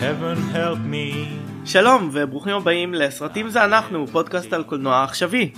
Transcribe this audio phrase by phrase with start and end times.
[0.00, 1.26] heaven help me.
[1.64, 5.52] שלום וברוכים הבאים לסרטים זה אנחנו, פודקאסט על קולנוע עכשווי.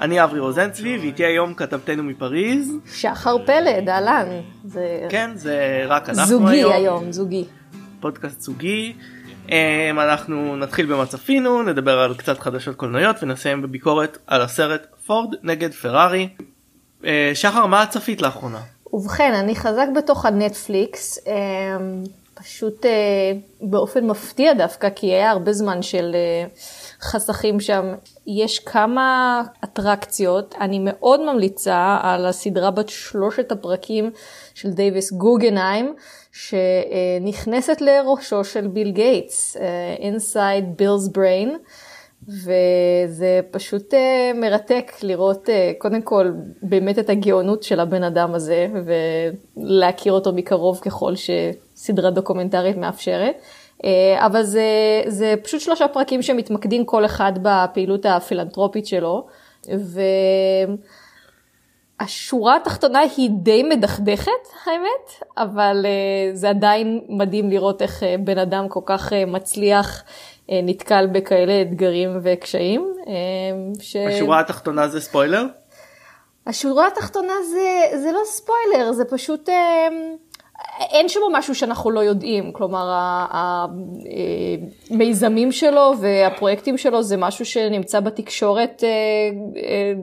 [0.00, 2.72] אני אברי רוזנצבי ואיתי היום כתבתנו מפריז.
[2.94, 4.26] שחר פלד, אהלן.
[4.64, 6.72] זה כן, זה רק אנחנו זוגי היום.
[6.72, 7.44] היום, זוגי.
[8.00, 8.92] פודקאסט זוגי.
[9.48, 9.54] אמ,
[9.98, 15.72] אנחנו נתחיל במה צפינו, נדבר על קצת חדשות קולנועיות ונסיים בביקורת על הסרט פורד נגד
[15.72, 16.28] פרארי.
[17.04, 18.60] אה, שחר, מה צפית לאחרונה?
[18.92, 21.32] ובכן, אני חזק בתוך הנטפליקס, אה,
[22.44, 26.46] פשוט אה, באופן מפתיע דווקא, כי היה הרבה זמן של אה,
[27.00, 27.94] חסכים שם.
[28.26, 34.10] יש כמה אטרקציות, אני מאוד ממליצה על הסדרה בת שלושת הפרקים
[34.54, 35.94] של דייוויס גוגנהיים,
[36.32, 41.48] שנכנסת לראשו של ביל גייטס, אה, Inside Bill's Brain.
[42.28, 43.94] וזה פשוט
[44.34, 46.32] מרתק לראות קודם כל
[46.62, 48.66] באמת את הגאונות של הבן אדם הזה
[49.56, 51.16] ולהכיר אותו מקרוב ככל
[51.76, 53.36] שסדרה דוקומנטרית מאפשרת.
[53.78, 53.86] Uh,
[54.18, 54.62] אבל זה,
[55.06, 59.26] זה פשוט שלושה פרקים שמתמקדים כל אחד בפעילות הפילנטרופית שלו.
[62.00, 64.30] והשורה התחתונה היא די מדכדכת
[64.66, 70.04] האמת, אבל uh, זה עדיין מדהים לראות איך uh, בן אדם כל כך מצליח.
[70.50, 72.94] אה, נתקל בכאלה אתגרים וקשיים.
[73.06, 73.12] אה,
[73.80, 73.96] ש...
[73.96, 75.44] השורה התחתונה זה ספוילר?
[76.46, 79.88] השורה התחתונה זה, זה לא ספוילר, זה פשוט, אה,
[80.80, 82.92] אין שם משהו שאנחנו לא יודעים, כלומר
[84.90, 88.84] המיזמים שלו והפרויקטים שלו זה משהו שנמצא בתקשורת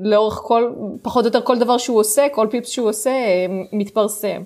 [0.01, 3.11] לאורך כל, פחות או יותר כל דבר שהוא עושה, כל פיפס שהוא עושה
[3.73, 4.41] מתפרסם.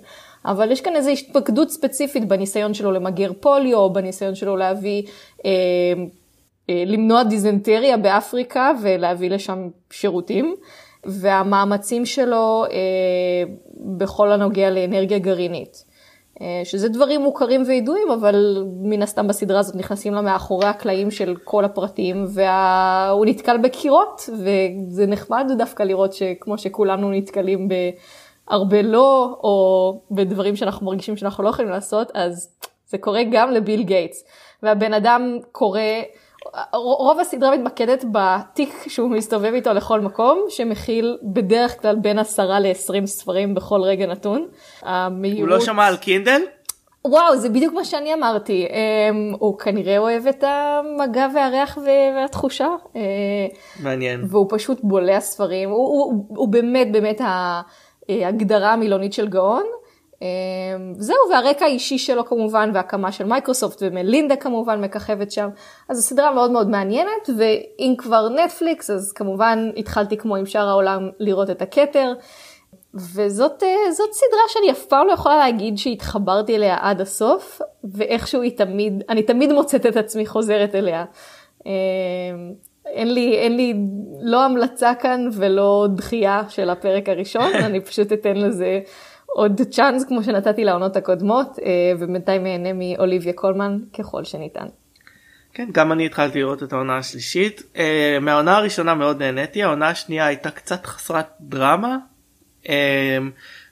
[0.45, 5.03] אבל יש כאן איזו התפקדות ספציפית בניסיון שלו למגר פוליו, בניסיון שלו להביא,
[5.45, 5.52] אה,
[6.69, 10.55] אה, למנוע דיזנטריה באפריקה ולהביא לשם שירותים,
[11.05, 13.53] והמאמצים שלו אה,
[13.97, 15.95] בכל הנוגע לאנרגיה גרעינית.
[16.41, 21.36] אה, שזה דברים מוכרים וידועים, אבל מן הסתם בסדרה הזאת נכנסים לה מאחורי הקלעים של
[21.44, 23.25] כל הפרטים, והוא וה...
[23.25, 27.73] נתקל בקירות, וזה נחמד דווקא לראות שכמו שכולנו נתקלים ב...
[28.48, 32.49] הרבה לא, או בדברים שאנחנו מרגישים שאנחנו לא יכולים לעשות, אז
[32.87, 34.23] זה קורה גם לביל גייטס.
[34.64, 35.80] והבן אדם קורא,
[36.73, 43.06] רוב הסדרה מתמקדת בתיק שהוא מסתובב איתו לכל מקום, שמכיל בדרך כלל בין עשרה ל-20
[43.06, 44.48] ספרים בכל רגע נתון.
[44.82, 45.39] המהירות...
[45.39, 46.42] הוא לא שמע על קינדל?
[47.05, 48.67] וואו, זה בדיוק מה שאני אמרתי.
[48.70, 52.67] Um, הוא כנראה אוהב את המגע והריח והתחושה.
[52.95, 53.02] אה,
[53.84, 54.26] מעניין.
[54.30, 55.70] והוא פשוט בולע ספרים.
[55.70, 57.22] הוא, הוא, הוא באמת באמת.
[57.22, 57.61] אה,
[58.10, 59.64] הגדרה מילונית של גאון.
[60.25, 65.49] אה, זהו, והרקע האישי שלו כמובן, והקמה של מייקרוסופט ומלינדה כמובן מככבת שם.
[65.89, 70.67] אז זו סדרה מאוד מאוד מעניינת, ואם כבר נטפליקס, אז כמובן התחלתי כמו עם שאר
[70.67, 72.13] העולם לראות את הכתר.
[72.93, 78.57] וזאת אה, סדרה שאני אף פעם לא יכולה להגיד שהתחברתי אליה עד הסוף, ואיכשהו היא
[78.57, 81.05] תמיד, אני תמיד מוצאת את עצמי חוזרת אליה.
[82.86, 83.73] אין לי, אין לי
[84.21, 88.80] לא המלצה כאן ולא דחייה של הפרק הראשון, אני פשוט אתן לזה
[89.36, 94.66] עוד צ'אנס כמו שנתתי לעונות הקודמות, אה, ובינתיים אהנה מאוליביה קולמן ככל שניתן.
[95.54, 97.64] כן, גם אני התחלתי לראות את העונה השלישית.
[97.78, 101.98] אה, מהעונה הראשונה מאוד נהניתי, העונה השנייה הייתה קצת חסרת דרמה.
[102.70, 103.18] אה,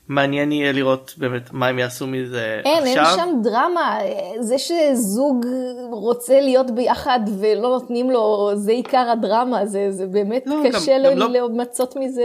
[0.08, 3.06] מעניין יהיה לראות באמת מה הם יעשו מזה אין, עכשיו.
[3.06, 4.00] אין שם דרמה,
[4.40, 5.46] זה שזוג
[5.92, 11.12] רוצה להיות ביחד ולא נותנים לו, זה עיקר הדרמה, זה, זה באמת לא, קשה גם,
[11.12, 11.50] גם לא...
[11.50, 12.24] למצות מזה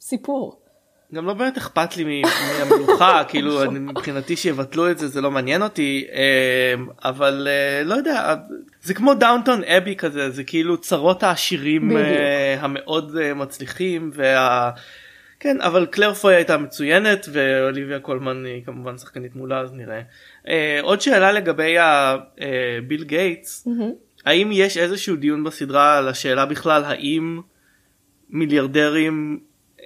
[0.00, 0.59] סיפור.
[1.14, 2.22] גם לא באמת אכפת לי
[2.58, 7.94] מהמלוכה, כאילו אני, מבחינתי שיבטלו את זה זה לא מעניין אותי, אמ, אבל אה, לא
[7.94, 8.34] יודע,
[8.82, 11.96] זה כמו דאונטון אבי כזה, זה כאילו צרות העשירים.
[11.96, 14.70] אה, המאוד אה, מצליחים וה...
[15.42, 20.00] כן אבל קלר פוי הייתה מצוינת ואוליביה קולמן היא כמובן שחקנית מולה אז נראה.
[20.82, 23.68] עוד שאלה לגבי הביל גייטס.
[24.26, 27.40] האם יש איזשהו דיון בסדרה על השאלה בכלל האם
[28.30, 29.40] מיליארדרים
[29.78, 29.82] uh,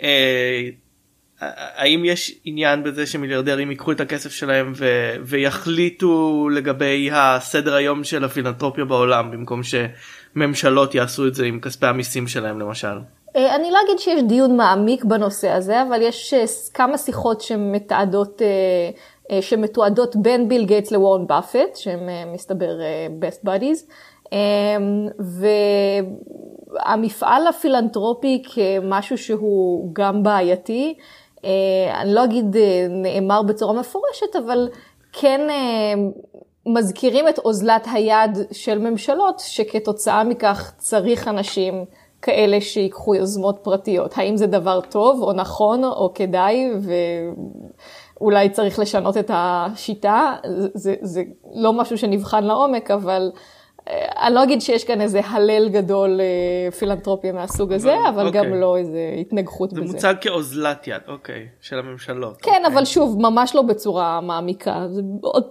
[1.56, 8.24] האם יש עניין בזה שמיליארדרים ייקחו את הכסף שלהם ו- ויחליטו לגבי הסדר היום של
[8.24, 12.98] הפילנטרופיה בעולם במקום שממשלות יעשו את זה עם כספי המיסים שלהם למשל.
[13.36, 18.42] אה, אני לא אגיד שיש דיון מעמיק בנושא הזה, אבל יש אה, כמה שיחות שמתעדות,
[18.42, 22.78] אה, שמתועדות בין ביל גייטס לוורן באפט, שהם מסתבר
[23.20, 23.92] best buddies,
[26.86, 30.94] והמפעל הפילנטרופי כמשהו שהוא גם בעייתי,
[31.94, 32.56] אני לא אגיד
[32.90, 34.68] נאמר בצורה מפורשת, אבל
[35.12, 35.40] כן
[36.66, 41.84] מזכירים את אוזלת היד של ממשלות, שכתוצאה מכך צריך אנשים
[42.22, 44.18] כאלה שיקחו יוזמות פרטיות.
[44.18, 46.92] האם זה דבר טוב או נכון או כדאי, ו...
[48.20, 50.32] אולי צריך לשנות את השיטה,
[50.74, 51.22] זה, זה
[51.54, 53.30] לא משהו שנבחן לעומק, אבל
[53.90, 58.40] אני לא אגיד שיש כאן איזה הלל גדול אה, פילנטרופיה מהסוג הזה, אבל אוקיי.
[58.40, 59.92] גם לא איזה התנגחות זה בזה.
[59.92, 62.36] מוצג כאוזלת יד, אוקיי, של הממשלות.
[62.42, 62.74] כן, אוקיי.
[62.74, 64.86] אבל שוב, ממש לא בצורה מעמיקה.
[64.88, 65.02] זה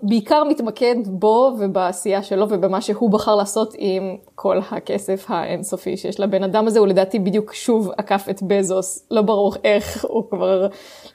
[0.04, 6.44] בעיקר מתמקד בו ובעשייה שלו ובמה שהוא בחר לעשות עם כל הכסף האינסופי שיש לבן
[6.44, 6.80] אדם הזה.
[6.80, 10.68] הוא לדעתי בדיוק שוב עקף את בזוס, לא ברור איך, הוא כבר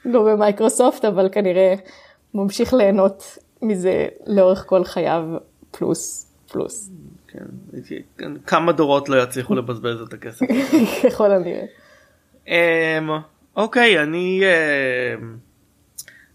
[0.04, 1.74] לא במייקרוסופט, אבל כנראה
[2.34, 5.22] ממשיך ליהנות מזה לאורך כל חייו,
[5.70, 6.90] פלוס, פלוס,
[8.18, 10.46] כן, כמה דורות לא יצליחו לבזבז את הכסף.
[11.04, 11.64] ככל הנראה.
[12.48, 13.10] אמ,
[13.56, 14.42] אוקיי, אני
[15.20, 15.36] אמ,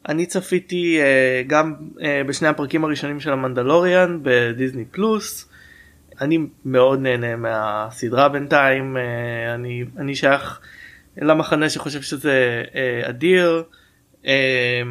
[0.09, 5.50] אני צפיתי אה, גם אה, בשני הפרקים הראשונים של המנדלוריאן בדיסני פלוס.
[6.21, 10.59] אני מאוד נהנה מהסדרה בינתיים, אה, אני, אני שייך
[11.17, 13.63] למחנה שחושב שזה אה, אדיר.
[14.25, 14.81] אה,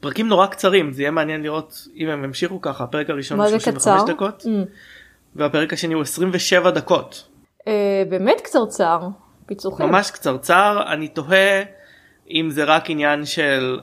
[0.00, 3.50] פרקים נורא קצרים, זה יהיה מעניין לראות אם הם המשיכו ככה, הפרק הראשון מה הוא
[3.50, 4.12] זה 35 קצר?
[4.12, 4.68] דקות Mm.
[5.36, 7.28] והפרק השני הוא 27 דקות.
[7.68, 9.00] אה, באמת קצרצר,
[9.46, 9.86] פיצוחים.
[9.86, 11.62] ממש קצרצר, אני תוהה
[12.30, 13.80] אם זה רק עניין של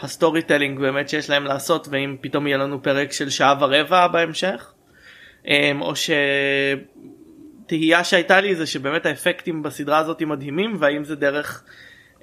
[0.00, 4.72] ה storytelling באמת שיש להם לעשות ואם פתאום יהיה לנו פרק של שעה ורבע בהמשך
[5.46, 5.92] אמ, או
[7.66, 11.64] שתהייה שהייתה לי זה שבאמת האפקטים בסדרה הזאת מדהימים והאם זה דרך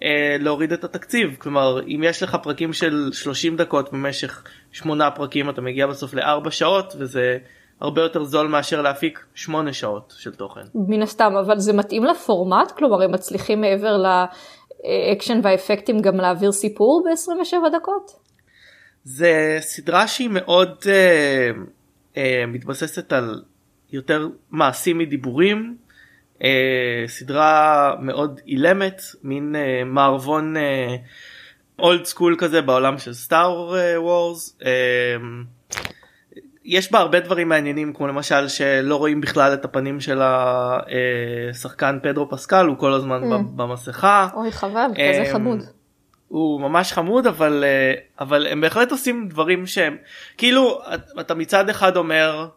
[0.03, 5.49] אה, להוריד את התקציב כלומר אם יש לך פרקים של 30 דקות במשך שמונה פרקים
[5.49, 7.37] אתה מגיע בסוף לארבע שעות וזה
[7.81, 10.61] הרבה יותר זול מאשר להפיק שמונה שעות של תוכן.
[10.75, 12.71] מן הסתם, אבל זה מתאים לפורמט?
[12.71, 18.11] כלומר, הם מצליחים מעבר לאקשן והאפקטים גם להעביר סיפור ב-27 דקות?
[19.03, 21.49] זה סדרה שהיא מאוד אה,
[22.17, 23.41] אה, מתבססת על
[23.91, 25.77] יותר מעשים מדיבורים.
[26.43, 30.53] אה, סדרה מאוד אילמת, מין אה, מערבון
[31.79, 34.57] אולד סקול כזה בעולם של סטאר וורס.
[34.65, 34.69] אה,
[36.65, 40.21] יש בה הרבה דברים מעניינים כמו למשל שלא רואים בכלל את הפנים של
[41.51, 43.35] השחקן פדרו פסקל הוא כל הזמן Mm.
[43.55, 44.27] במסכה.
[44.33, 45.59] אוי, חבל, כזה אמ, חמוד.
[46.27, 49.97] הוא ממש חמוד אבל אה, אבל הם בהחלט עושים דברים שהם
[50.37, 52.47] כאילו את- אתה מצד אחד אומר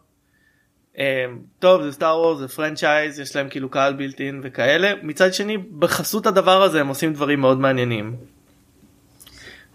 [0.99, 1.25] אה,
[1.59, 6.25] טוב זה סטאר וורס זה פרנצ'ייז יש להם כאילו קהל בילטין וכאלה מצד שני בחסות
[6.27, 8.15] הדבר הזה הם עושים דברים מאוד מעניינים.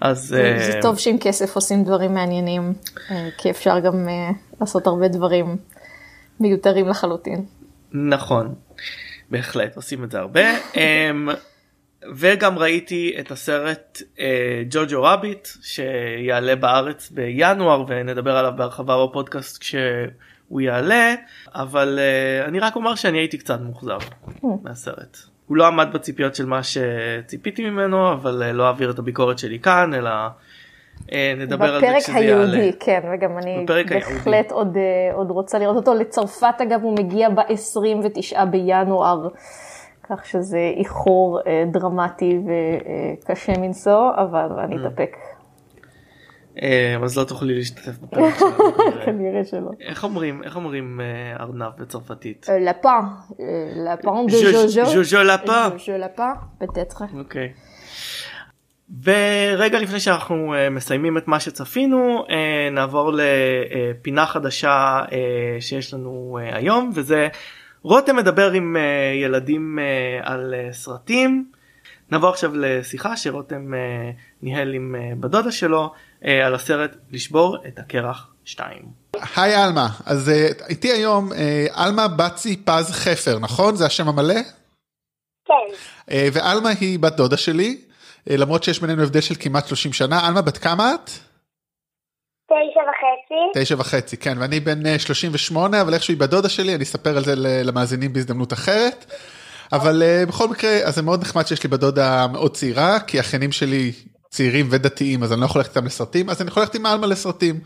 [0.03, 2.73] אז זה אה, זה טוב שעם כסף עושים דברים מעניינים,
[3.11, 5.57] אה, כי אפשר גם אה, לעשות הרבה דברים
[6.41, 7.45] מיותרים לחלוטין.
[7.93, 8.55] נכון
[9.31, 10.41] בהחלט עושים את זה הרבה
[10.77, 11.29] אמ,
[12.15, 14.03] וגם ראיתי את הסרט
[14.71, 21.15] ג'וג'ו רביט שיעלה בארץ בינואר ונדבר עליו בהרחבה בפודקאסט כשהוא יעלה
[21.55, 21.99] אבל
[22.49, 23.99] אני רק אומר שאני הייתי קצת מאוכזב
[24.63, 25.32] מהסרט.
[25.49, 29.59] הוא לא עמד בציפיות של מה שציפיתי ממנו אבל אה, לא אעביר את הביקורת שלי
[29.59, 30.11] כאן אלא
[31.13, 32.53] אה, נדבר על זה בפרק כשזה יעלה.
[32.53, 33.93] היהודי, כן, וגם אני בפרק.
[33.93, 35.95] בהחלט עוד, אה, עוד רוצה לראות אותו.
[35.95, 39.29] לצרפת אגב הוא מגיע ב-29 בינואר,
[40.11, 42.39] כך שזה איחור אה, דרמטי
[43.25, 44.79] וקשה מנשוא, אבל אני Mm.
[44.87, 45.17] אתאפק,
[47.05, 48.55] אז לא תוכלי להשתתף בפרק שלנו.
[49.05, 49.45] כנראה.
[49.45, 49.71] שלא.
[49.81, 52.47] איך אומרים איך אומרים אה, ארנב בצרפתית?
[52.49, 52.89] אה, לפן,
[53.41, 53.47] אה,
[53.93, 54.87] לפן דה ז'ו- ז'וז'ו.
[54.87, 55.69] ז'וז'ו לפן.
[55.79, 56.33] ז'וז'ו לפן,
[56.63, 57.03] peut-être.
[57.19, 57.53] אוקיי.
[59.05, 64.71] ורגע לפני שאנחנו אה, מסיימים את מה שצפינו אה, נעבור לפינה חדשה
[65.13, 65.17] אה,
[65.61, 67.29] שיש לנו אה, היום וזה
[67.83, 68.83] רותם מדבר עם אה,
[69.15, 69.85] ילדים אה,
[70.33, 71.51] על אה, סרטים.
[72.11, 74.11] נעבור עכשיו לשיחה שרותם אה,
[74.43, 75.89] ניהל עם אה, בדודה שלו אה,
[76.25, 78.83] על הסרט לשבור את הקרח 2.
[79.37, 83.77] היי עלמה, אז אה, איתי היום אה, עלמה בצי פז חפר, נכון?
[83.77, 84.41] זה השם המלא?
[85.45, 85.77] כן,
[86.11, 87.81] אה, ועלמה היא בת דודה שלי,
[88.31, 90.27] אה, למרות שיש בינינו הבדל של כמעט 30 שנה.
[90.27, 91.11] עלמה, בת כמה את?
[92.47, 93.61] תשע וחצי.
[93.61, 97.17] תשע וחצי, כן, ואני בן אה, 38, אבל איכשהו היא בת דודה שלי, אני אספר
[97.17, 99.13] על זה למאזינים בהזדמנות אחרת.
[99.73, 103.19] אבל אה, בכל מקרה, אז זה מאוד נחמד שיש לי בת דודה מאוד צעירה, כי
[103.19, 103.93] האחיינים שלי
[104.33, 107.07] צעירים ודתיים, אז אני לא יכול ללכת איתם לסרטים, אז אני יכול ללכת עם עלמה
[107.07, 107.61] לסרטים.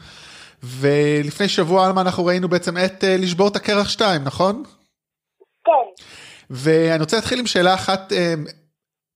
[0.62, 4.62] ולפני שבוע עלמה אנחנו ראינו בעצם את אה, לשבור את הקרח 2, נכון?
[5.64, 6.04] כן.
[6.50, 8.34] ואני רוצה להתחיל עם שאלה אחת, אה,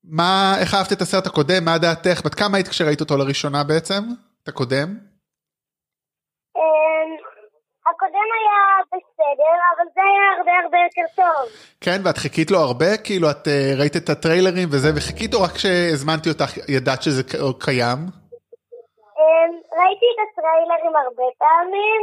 [0.04, 4.02] מה, איך אהבת את הסרט הקודם, מה דעתך, בת כמה היית כשראית אותו לראשונה בעצם?
[4.42, 4.98] את הקודם?
[7.90, 8.60] הקודם היה
[8.92, 11.44] בסדר, אבל זה היה הרבה הרבה יותר טוב.
[11.80, 12.96] כן, ואת חיכית לו הרבה?
[13.04, 17.22] כאילו את uh, ראית את הטריילרים וזה, וחיכית או רק כשהזמנתי אותך ידעת שזה
[17.58, 17.98] קיים?
[19.18, 22.02] אמ, ראיתי את הטריילרים הרבה פעמים,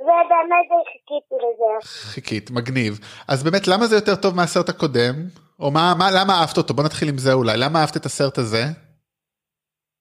[0.00, 1.88] ובאמת חיכיתי לזה.
[1.88, 2.92] חיכית, מגניב.
[3.28, 5.14] אז באמת, למה זה יותר טוב מהסרט הקודם?
[5.60, 6.74] או מה, מה, למה אהבת אותו?
[6.74, 7.56] בוא נתחיל עם זה אולי.
[7.56, 8.62] למה אהבת את הסרט הזה?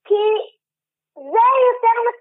[0.07, 0.23] כי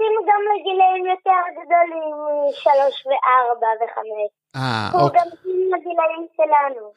[0.03, 2.15] מתאים גם לגילאים יותר גדולים
[2.49, 4.31] משלוש וארבע וחמש.
[4.57, 5.21] אה, הוא אוקיי.
[5.21, 6.93] גם מתאים לגילאים שלנו.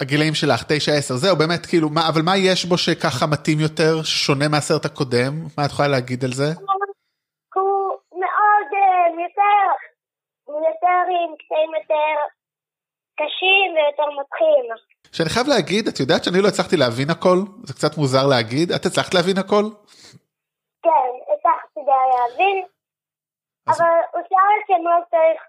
[0.00, 0.66] הגילאים שלך, 9-10,
[1.14, 5.32] זהו, באמת, כאילו, מה, אבל מה יש בו שככה מתאים יותר, שונה מהסרט הקודם?
[5.58, 6.48] מה את יכולה להגיד על זה?
[7.54, 9.66] הוא מאוד אה, יותר,
[10.48, 12.16] יותר עם קטעים יותר
[13.20, 14.66] קשים ויותר מותחים.
[15.12, 17.38] שאני חייב להגיד, את יודעת שאני לא הצלחתי להבין הכל?
[17.64, 18.72] זה קצת מוזר להגיד.
[18.72, 19.64] את הצלחת להבין הכל?
[21.88, 22.64] די להבין,
[23.66, 25.40] אז- אבל הוא שאל שמאוד צריך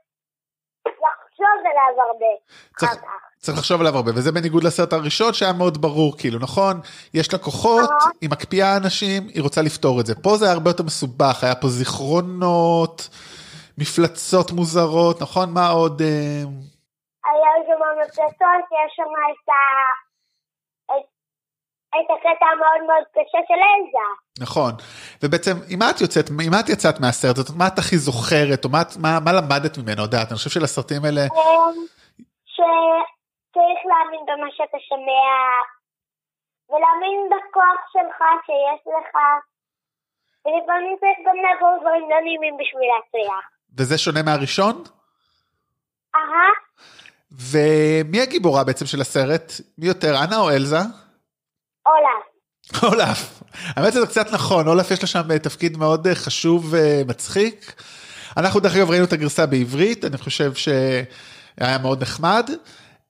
[0.87, 2.31] לחשוב עליו הרבה.
[2.77, 2.91] צריך.
[3.39, 6.79] צריך לחשוב עליו הרבה, וזה בניגוד לסרט הראשון שהיה מאוד ברור, כאילו, נכון?
[7.13, 8.11] יש לה כוחות, אהה.
[8.21, 10.13] היא מקפיאה אנשים, היא רוצה לפתור את זה.
[10.23, 13.09] פה זה היה הרבה יותר מסובך, היה פה זיכרונות,
[13.77, 15.53] מפלצות מוזרות, נכון?
[15.53, 16.01] מה עוד?
[16.01, 16.07] אה,
[17.31, 19.53] היה שם מפלטות, יש שם את ה...
[21.99, 24.07] את- את הקטע המאוד מאוד קשה של אלזה.
[24.45, 24.71] נכון.
[25.23, 27.57] ובעצם, עם מה את יוצאת, עם מה את יצאת מהסרט הזאת?
[27.57, 30.01] מה את הכי זוכרת, או מה, את- מה, מה למדת ממנו?
[30.01, 31.75] יודעת, אני חושב שלסרטים האלה, אמ,
[32.55, 35.27] שצריך להאמין במה שאתה שומע,
[36.69, 39.15] ולהאמין בכוח שלך שיש לך,
[40.45, 43.45] ולפעמים צריך גם לעבור דברים לא נעימים בשביל להצליח.
[43.77, 44.83] וזה שונה מהראשון?
[46.15, 46.49] אהה,
[47.31, 49.51] ומי הגיבורה בעצם של הסרט?
[49.77, 50.77] מי יותר, אנה או אלזה?
[51.87, 52.37] עולה.
[52.83, 53.43] אולף.
[53.53, 57.81] האמת שזה קצת נכון, אולף יש לה שם אה, תפקיד מאוד אה, חשוב ומצחיק.
[58.37, 62.49] אנחנו דרך אגב ראינו את הגרסה בעברית, אני חושב שהיה מאוד נחמד.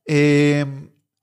[0.09, 0.63] אה,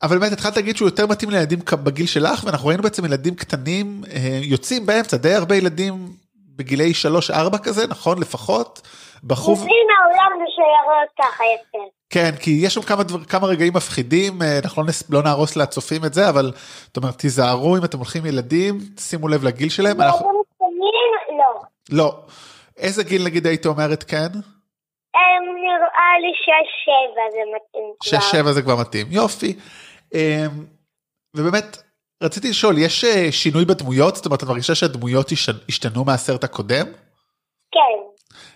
[0.03, 4.03] אבל באמת התחלת להגיד שהוא יותר מתאים לילדים בגיל שלך, ואנחנו ראינו בעצם ילדים קטנים
[4.13, 6.13] אה, יוצאים באמצע, די הרבה ילדים
[6.57, 6.93] בגילי
[7.31, 8.19] 3-4 כזה, נכון?
[8.19, 8.81] לפחות.
[9.25, 9.55] בחור...
[9.55, 11.79] יוצאים מהעולם בשיירות ככה יפה.
[12.11, 15.57] כן, כי יש שם כמה, דבר, כמה רגעים מפחידים, אה, אנחנו לא, נס, לא נהרוס
[15.57, 16.53] לצופים את זה, אבל
[16.87, 20.01] זאת אומרת, תיזהרו אם אתם הולכים ילדים, שימו לב לגיל שלהם.
[20.01, 20.43] אנחנו...
[20.61, 21.63] ילדים לא.
[21.91, 22.17] לא.
[22.77, 24.29] איזה גיל נגיד היית אומרת כן?
[25.15, 27.95] הם נראה לי שש-שבע זה מתאים
[28.41, 28.51] כבר.
[28.51, 29.57] 6-7 זה כבר מתאים, יופי.
[30.15, 30.47] אה,
[31.37, 31.77] ובאמת,
[32.23, 34.17] רציתי לשאול, יש אה, שינוי בדמויות?
[34.17, 36.87] זאת אומרת, את מרגישה שהדמויות השת- השתנו מהסרט הקודם?
[37.73, 38.04] כן.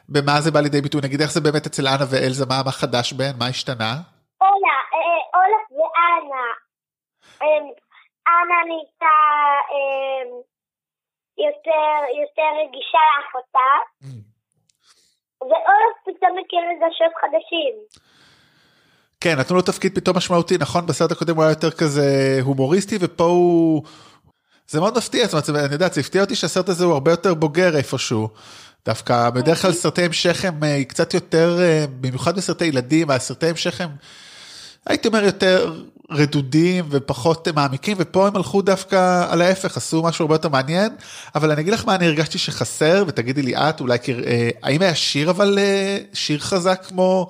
[0.08, 1.00] במה זה בא לידי ביטוי?
[1.04, 3.34] נגיד איך זה באמת אצל אנה ואלזה, מה, מה חדש בהן?
[3.38, 3.92] מה השתנה?
[4.40, 6.46] אולה, אה, אולה ואנה.
[7.42, 7.66] אמ,
[8.28, 9.16] אנה נהייתה
[9.72, 10.30] אמ,
[11.46, 13.70] יותר יותר רגישה לאחותה,
[15.40, 17.74] ואולה פתאום מכיר רגשות חדשים.
[19.20, 20.86] כן, נתנו לו תפקיד פתאום משמעותי, נכון?
[20.86, 23.82] בסרט הקודם הוא היה יותר כזה הומוריסטי, ופה הוא...
[24.68, 27.34] זה מאוד מפתיע, זאת אומרת, אני יודעת, זה הפתיע אותי שהסרט הזה הוא הרבה יותר
[27.34, 28.28] בוגר איפשהו.
[28.88, 33.80] דווקא בדרך כלל סרטי המשך הם אה, קצת יותר, אה, במיוחד בסרטי ילדים, הסרטי המשך
[33.80, 33.88] הם,
[34.86, 35.72] הייתי אומר, יותר
[36.10, 40.96] רדודים ופחות מעמיקים, ופה הם הלכו דווקא על ההפך, עשו משהו הרבה יותר מעניין,
[41.34, 44.94] אבל אני אגיד לך מה אני הרגשתי שחסר, ותגידי לי את, אולי, אה, האם היה
[44.94, 47.28] שיר אבל, אה, שיר חזק כמו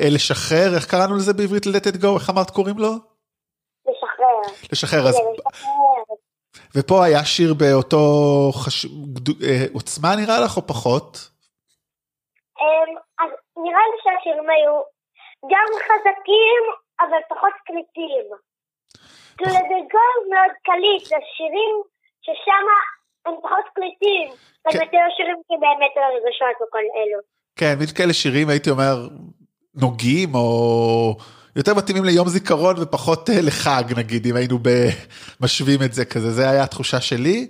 [0.00, 2.90] אה, לשחרר, איך קראנו לזה בעברית ל-let it go, איך אמרת קוראים לו?
[3.88, 4.54] לשחרר.
[4.72, 5.77] לשחרר, אז, כן, לשחרר.
[6.78, 8.04] ופה היה שיר באותו
[8.52, 8.86] חש...
[8.86, 11.30] אה, עוצמה נראה לך או פחות?
[12.60, 13.30] אמ, אז
[13.64, 14.74] נראה לי שהשירים היו
[15.52, 16.62] גם חזקים,
[17.00, 18.26] אבל פחות קליטים.
[19.36, 21.74] כאילו זה גול מאוד קליט, זה שירים
[22.22, 22.64] ששם
[23.26, 24.28] הם פחות קליטים.
[24.72, 24.78] כן.
[24.84, 27.18] יותר שירים שבאמת על הרגשות וכל אלו.
[27.56, 28.96] כן, מין כאלה שירים הייתי אומר
[29.74, 30.48] נוגעים או
[31.56, 34.58] יותר מתאימים ליום זיכרון ופחות אה, לחג נגיד אם היינו
[35.40, 37.48] משווים את זה כזה זה היה התחושה שלי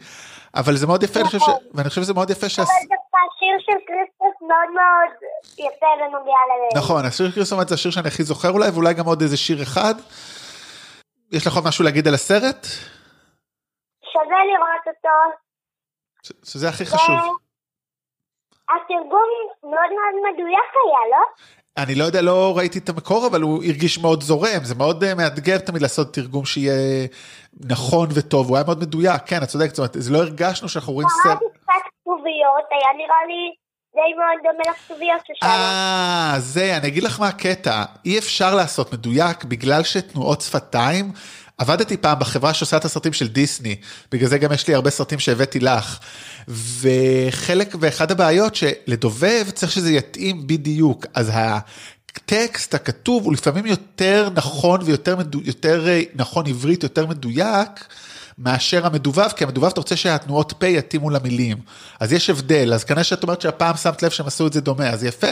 [0.55, 1.49] אבל זה מאוד יפה חושב ש...
[1.75, 2.63] ואני חושב שזה מאוד יפה שה...
[2.63, 5.11] אבל דווקא השיר של קריסטוס מאוד מאוד
[5.59, 6.83] יפה ונוגע ללב.
[6.83, 9.95] נכון השיר קריסטומט זה השיר שאני הכי זוכר אולי ואולי גם עוד איזה שיר אחד.
[11.33, 12.67] יש לך עוד משהו להגיד על הסרט?
[14.13, 15.39] שווה לראות אותו.
[16.23, 17.39] ש- שזה הכי חשוב.
[18.71, 19.29] התרגום
[19.63, 21.23] מאוד מאוד מדויק היה, לא?
[21.79, 25.15] אני לא יודע, לא ראיתי את המקור, אבל הוא הרגיש מאוד זורם, זה מאוד אה,
[25.15, 27.07] מאתגר תמיד לעשות תרגום שיהיה
[27.61, 30.93] נכון וטוב, הוא היה מאוד מדויק, כן, את צודקת, זאת אומרת, זה לא הרגשנו שאנחנו
[30.93, 31.39] רואים סרט.
[31.39, 33.55] קראתי קצת כתוביות, היה נראה לי
[33.95, 35.47] די מאוד דומה לכתוביות ששם.
[35.47, 41.13] אה, זה, אני אגיד לך מה הקטע, אי אפשר לעשות מדויק בגלל שתנועות שפתיים,
[41.59, 43.77] עבדתי פעם בחברה שעושה את הסרטים של דיסני,
[44.13, 45.99] בגלל זה גם יש לי הרבה סרטים שהבאתי לך,
[46.49, 54.81] וחלק, ואחד הבעיות שלדובב צריך שזה יתאים בדיוק, אז הטקסט הכתוב הוא לפעמים יותר נכון
[54.85, 57.85] ויותר מדו, יותר אה, נכון עברית, יותר מדויק.
[58.39, 61.57] מאשר המדובב, כי המדובב אתה רוצה שהתנועות פ' יתאימו למילים.
[62.01, 64.91] אז יש הבדל, אז כנראה שאת אומרת שהפעם שמת לב שהם עשו את זה דומה,
[64.91, 65.27] אז יפה,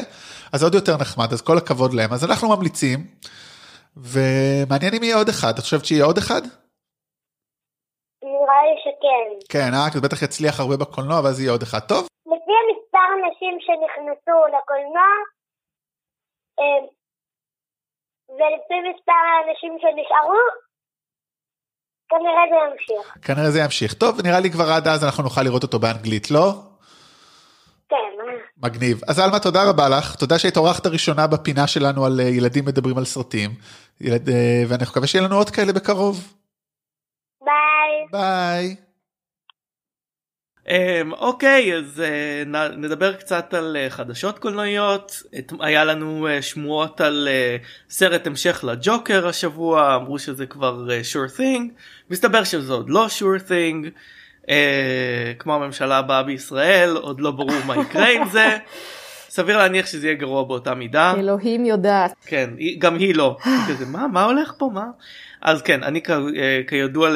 [0.52, 2.12] אז עוד יותר נחמד, אז כל הכבוד להם.
[2.12, 3.04] אז אנחנו ממליצים,
[3.96, 6.42] ומעניין אם יהיה עוד אחד, את חושבת שיהיה עוד אחד?
[8.22, 9.28] נראה לי שכן.
[9.52, 11.80] כן, אה, כי זה בטח יצליח הרבה בקולנוע, ואז יהיה עוד אחד.
[11.80, 15.10] טוב, לפי המספר אנשים שנכנסו לקולנוע,
[16.58, 16.80] אה,
[18.28, 20.42] ולפי מספר האנשים שנשארו,
[22.08, 23.16] כנראה זה ימשיך.
[23.26, 23.94] כנראה זה ימשיך.
[23.94, 26.75] טוב, נראה לי כבר עד אז אנחנו נוכל לראות אותו באנגלית, לא?
[27.88, 27.96] כן.
[28.62, 29.00] מגניב.
[29.08, 30.14] אז עלמה, תודה רבה לך.
[30.14, 33.50] תודה שהיית אורחת הראשונה בפינה שלנו על אה, ילדים מדברים על סרטים.
[34.00, 36.34] ילד, אה, ואני מקווה שיהיה לנו עוד כאלה בקרוב.
[37.40, 38.06] ביי.
[38.12, 38.76] ביי.
[40.66, 46.42] Um, אוקיי אז uh, נ, נדבר קצת על uh, חדשות קולנועיות את, היה לנו uh,
[46.42, 51.62] שמועות על uh, סרט המשך לג'וקר השבוע אמרו שזה כבר uh, sure thing
[52.10, 53.90] מסתבר שזה עוד לא sure thing
[54.46, 54.50] uh,
[55.38, 58.56] כמו הממשלה הבאה בישראל עוד לא ברור מה יקרה עם זה.
[59.28, 61.14] סביר להניח שזה יהיה גרוע באותה מידה.
[61.18, 62.12] אלוהים יודעת.
[62.26, 63.36] כן גם היא לא.
[63.68, 64.70] כזה, מה מה הולך פה?
[64.74, 64.84] מה?
[65.42, 67.10] אז כן אני כ- אה, כידוע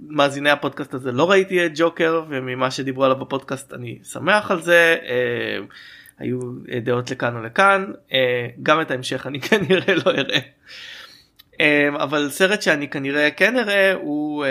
[0.00, 4.96] למאזיני הפודקאסט הזה לא ראיתי את ג'וקר וממה שדיברו עליו בפודקאסט אני שמח על זה.
[5.08, 5.58] אה,
[6.18, 6.38] היו
[6.72, 8.18] אה, דעות לכאן ולכאן אה,
[8.62, 10.38] גם את ההמשך אני כנראה לא אראה.
[11.60, 14.44] אה, אבל סרט שאני כנראה כן אראה הוא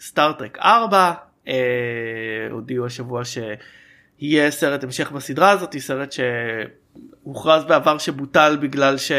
[0.00, 1.14] סטארטרק 4
[1.48, 9.12] אה, הודיעו השבוע שיהיה סרט המשך בסדרה הזאת סרט שהוכרז בעבר שבוטל בגלל ש...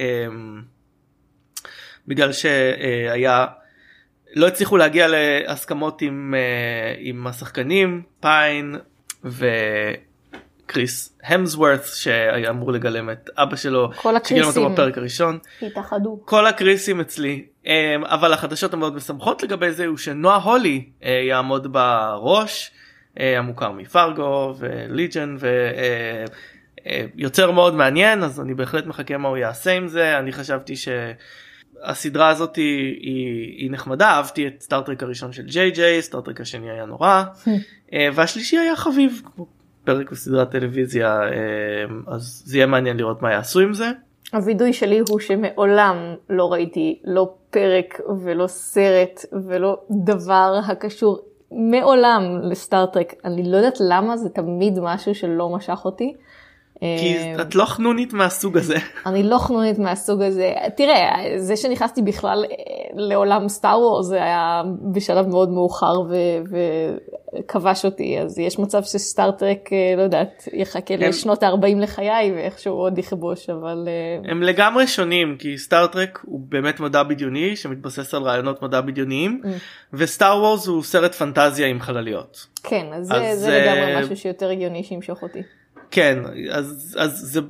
[0.00, 0.26] אה,
[2.06, 3.46] בגלל שהיה
[4.34, 8.76] לא הצליחו להגיע להסכמות עם, אה, עם השחקנים פיין
[10.68, 14.72] וקריס המסוורת' שהיה אמור לגלם את אבא שלו כל שגילם אותו הקריסים.
[14.72, 15.38] בפרק הראשון.
[15.62, 16.20] התאחדו.
[16.24, 17.44] כל הקריסים אצלי.
[17.66, 22.70] אה, אבל החדשות המאוד משמחות לגבי זה הוא שנועה הולי אה, יעמוד בראש
[23.20, 25.36] אה, המוכר מפרגו וליג'ן
[27.14, 30.18] ויוצר מאוד מעניין אז אני בהחלט מחכה מה הוא יעשה עם זה.
[30.18, 34.10] אני חשבתי שהסדרה הזאת היא, היא, היא נחמדה.
[34.10, 37.22] אהבתי את סטארטרק הראשון של ג'יי ג'יי סטארטרק השני היה נורא.
[37.92, 39.22] אה, והשלישי היה חביב
[39.88, 41.32] פרק בסדרת טלוויזיה אה,
[42.06, 43.90] אז זה יהיה מעניין לראות מה יעשו עם זה.
[44.32, 45.96] הווידוי שלי הוא שמעולם
[46.30, 51.18] לא ראיתי לא פרק ולא סרט ולא דבר הקשור
[51.52, 53.14] מעולם לסטארטרק.
[53.24, 56.14] אני לא יודעת למה זה תמיד משהו שלא משך אותי.
[56.80, 58.76] כי אה, את לא חנונית מהסוג הזה.
[59.06, 60.52] אני לא חנונית מהסוג הזה.
[60.76, 62.56] תראה, זה שנכנסתי בכלל אה,
[62.94, 64.62] לעולם סטאר וור זה היה
[64.92, 65.92] בשלב מאוד מאוחר
[67.44, 72.74] וכבש אותי, אז יש מצב שסטארטרק, אה, לא יודעת, יחכה הם- לשנות ה-40 לחיי ואיכשהו
[72.74, 78.22] עוד יכבוש, אבל אה, הם לגמרי שונים כי סטארטרק הוא באמת מדע בדיוני שמתבסס על
[78.22, 79.46] רעיונות מדע בדיוניים Mm.
[79.92, 82.46] וסטאר וורס הוא סרט פנטזיה עם חלליות.
[82.62, 85.42] כן, אז זה, אז, זה לגמרי אה, משהו שיותר הגיוני שימשוך אותי.
[85.90, 86.18] כן
[86.50, 87.40] אז אז זה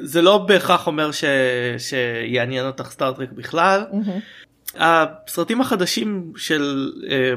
[0.00, 1.24] זה לא בהכרח אומר ש,
[1.78, 3.84] שיעניין אותך סטארטרק בכלל.
[3.92, 4.18] מהמם.
[4.76, 7.32] הסרטים החדשים של אה,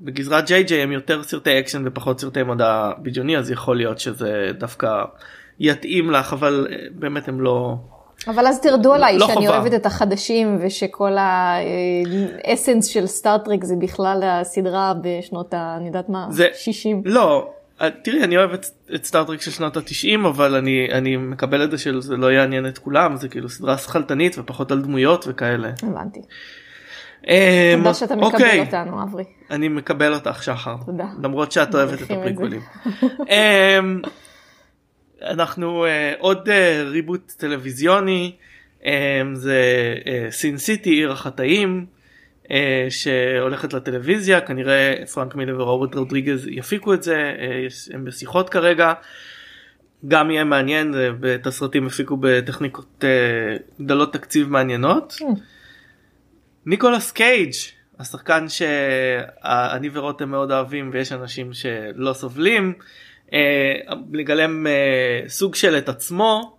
[0.00, 4.50] בגזרת ג'יי ג'יי הם יותר סרטי אקשן ופחות סרטי מדע בדיוני אז יכול להיות שזה
[4.58, 5.04] דווקא
[5.60, 7.74] יתאים לך אבל אה, באמת הם לא
[8.28, 9.48] אבל אז תרדו עליי לא שאני חובה.
[9.58, 15.74] אוהבת את החדשים ושכל ה essence של סטארטרק זה בכלל הסדרה בשנות ה...
[15.76, 17.02] אני יודעת מה, זה- 60.
[17.04, 17.52] לא אה,
[18.02, 21.78] תראי אני אוהב את, את סטארטרק של שנות התשעים אבל אני אני מקבל את זה
[21.78, 25.70] שזה לא יעניין את כולם זה כאילו סדרה שכלתנית ופחות על דמויות וכאלה.
[25.82, 26.20] הבנתי.
[27.28, 27.34] אמ,
[27.78, 29.24] תודה שאתה מקבל אוקיי, אותנו, אברי.
[29.50, 31.06] אני מקבל אותך שחר תודה.
[31.22, 32.10] למרות שאת אוהבת את.
[32.10, 32.60] הפריקוולים.
[33.34, 34.00] אמ,
[35.22, 38.32] אנחנו אה, עוד אה, ריבוט טלוויזיוני
[38.84, 38.90] אמ,
[39.34, 39.62] זה
[40.30, 41.95] סין סיטי עיר החטאים אה,
[42.88, 48.92] שהולכת לטלוויזיה כנראה פרנק מילה ורוברט רודריגז יפיקו את זה אה, הם בשיחות כרגע.
[50.08, 55.16] גם יהיה מעניין אה, את הסרטים הפיקו בטכניקות אה, גדלות תקציב מעניינות.
[55.20, 55.24] Mm.
[56.66, 57.52] ניקולס קייג'
[57.98, 62.72] השחקן שאני ורותם מאוד אוהבים ויש אנשים שלא סובלים
[63.32, 63.74] אה,
[64.12, 66.58] לגלם אה, סוג של את עצמו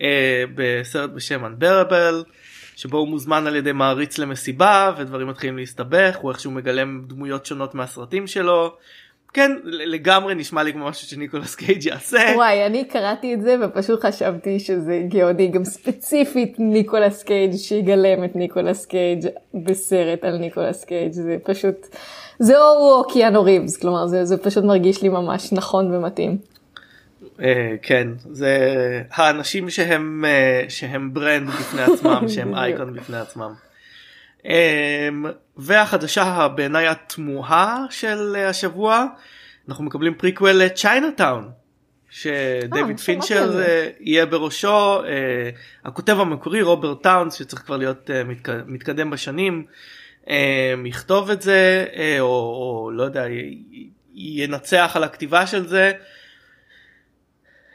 [0.00, 2.28] אה, בסרט בשם Unbearable
[2.76, 7.74] שבו הוא מוזמן על ידי מעריץ למסיבה ודברים מתחילים להסתבך הוא איכשהו מגלם דמויות שונות
[7.74, 8.72] מהסרטים שלו.
[9.34, 12.18] כן לגמרי נשמע לי כמו משהו שניקולס קייג' יעשה.
[12.34, 18.36] וואי, אני קראתי את זה ופשוט חשבתי שזה גאוני, גם ספציפית ניקולס קייג' שיגלם את
[18.36, 21.86] ניקולס קייג' בסרט על ניקולס קייג', זה פשוט,
[22.38, 26.38] זה או הוא או קיאנו ריבס, כלומר זה, זה פשוט מרגיש לי ממש נכון ומתאים.
[27.42, 28.58] אה, כן זה
[29.10, 32.54] האנשים שהם אה, שהם brand בפני עצמם שהם.
[32.58, 33.52] אייקון בפני עצמם.
[34.46, 35.08] אה,
[35.56, 39.06] והחדשה בעיניי התמוהה של השבוע
[39.68, 41.44] אנחנו מקבלים פריקוול לצ'יינאטאון.
[41.44, 41.50] אה,
[42.10, 43.62] שדייוויד פינצ'ר
[44.00, 45.02] יהיה בראשו
[45.84, 49.64] הכותב המקורי רוברט טאונס שצריך כבר להיות מתק- מתקדם בשנים
[50.84, 51.84] יכתוב את זה
[52.20, 53.24] או, או לא יודע
[54.14, 55.92] ינצח על הכתיבה של זה.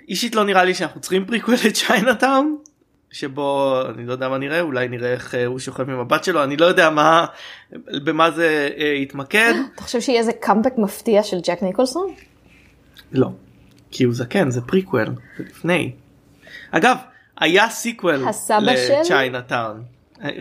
[0.10, 2.58] אישית לא נראה לי שאנחנו צריכים פריקוול לצ'יינאטאון
[3.12, 6.44] שבו אני לא יודע מה נראה אולי נראה איך אה, הוא שוכב עם הבת שלו
[6.44, 7.26] אני לא יודע מה
[8.04, 12.14] במה זה אה, יתמקד אתה חושב שיהיה איזה קאמבק מפתיע של ג'ק ניקולסון?
[13.12, 13.30] לא
[13.92, 15.06] כי הוא זקן זה פריקוול
[15.38, 15.92] זה לפני.
[16.72, 16.98] אגב
[17.38, 18.26] היה sequel?
[18.62, 19.84] לצ'יינאטאון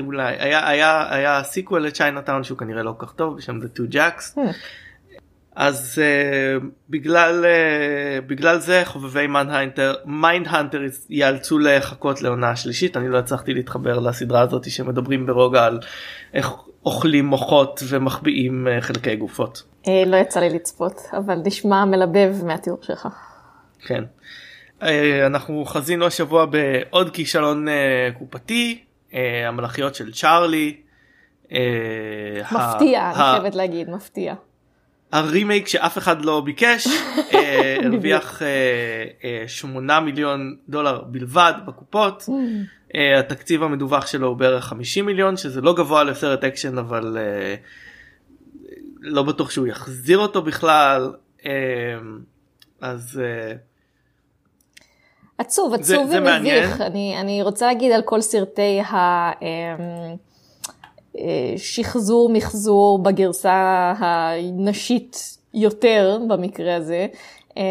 [0.00, 3.94] אולי היה היה היה sequel לצ'יינאטאון שהוא כנראה לא כל כך טוב בשם The Two
[3.94, 4.38] Jakes.
[5.58, 13.18] אז uh, בגלל uh, בגלל זה חובבי מיינדהאנטר מיינדהאנטר ייאלצו לחכות לעונה שלישית אני לא
[13.18, 15.80] הצלחתי להתחבר לסדרה הזאת שמדברים ברוגע על
[16.34, 16.52] איך
[16.86, 19.62] אוכלים מוחות ומחביאים uh, חלקי גופות.
[20.06, 23.08] לא יצא לי לצפות, אבל נשמע מלבב מהתיאור שלך.
[23.86, 24.04] כן.
[24.80, 24.84] Uh,
[25.26, 29.14] אנחנו חזינו השבוע בעוד כישלון uh, קופתי uh,
[29.46, 30.76] המלאכיות של צ'ארלי.
[32.52, 34.34] מפתיע, אני חייבת להגיד, מפתיע.
[35.12, 36.86] הרימייק שאף אחד לא ביקש
[37.34, 42.28] אה, הרוויח אה, 8 מיליון דולר בלבד בקופות
[42.94, 47.54] אה, התקציב המדווח שלו הוא בערך 50 מיליון שזה לא גבוה לסרט אקשן אבל אה,
[49.00, 51.12] לא בטוח שהוא יחזיר אותו בכלל
[51.46, 51.52] אה,
[52.80, 53.52] אז אה,
[55.38, 56.10] עצוב, עצוב.
[56.12, 56.80] ומביך.
[56.80, 58.80] אני, אני רוצה להגיד על כל סרטי
[61.54, 67.06] השחזור מחזור בגרסה הנשית יותר במקרה הזה,
[67.56, 67.62] אמ,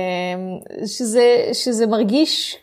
[0.85, 2.57] שזה, שזה מרגיש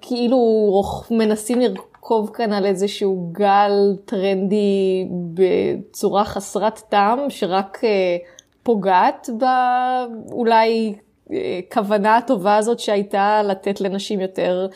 [0.00, 8.16] כאילו מנסים לרכוב כאן על איזשהו גל טרנדי בצורה חסרת טעם, שרק אה,
[8.62, 10.94] פוגעת באולי
[11.32, 14.66] אה, כוונה הטובה הזאת שהייתה לתת לנשים יותר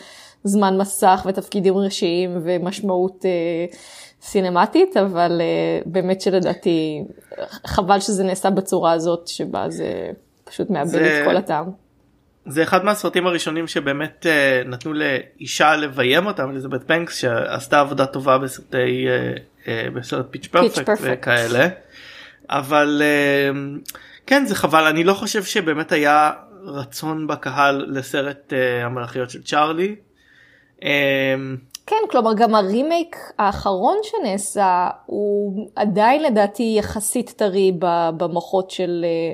[0.45, 3.67] זמן מסך ותפקידים ראשיים ומשמעות אה,
[4.23, 5.47] סינמטית, אבל אה,
[5.87, 7.03] באמת שלדעתי
[7.67, 10.11] חבל שזה נעשה בצורה הזאת שבה זה
[10.45, 11.67] פשוט מאבד זה- את כל הטעם.
[12.47, 18.39] זה אחד מהסרטים הראשונים שבאמת אה, נתנו לאישה לביים אותם אליזבת בנקס שעשתה עבודה טובה
[18.39, 19.33] בסרטי אה,
[19.69, 20.91] אה, בסרט פיץ' פרפקט.
[21.01, 21.69] וכאלה
[22.51, 23.51] אבל אה,
[24.27, 26.31] כן זה חבל אני לא חושב שבאמת היה
[26.65, 29.95] רצון בקהל לסרט אה, המלאכיות של צ'ארלי.
[30.85, 31.35] אה,
[31.87, 37.73] כן, כלומר גם הרימייק האחרון שנעשה הוא עדיין לדעתי יחסית טרי
[38.17, 39.33] במוחות של אה,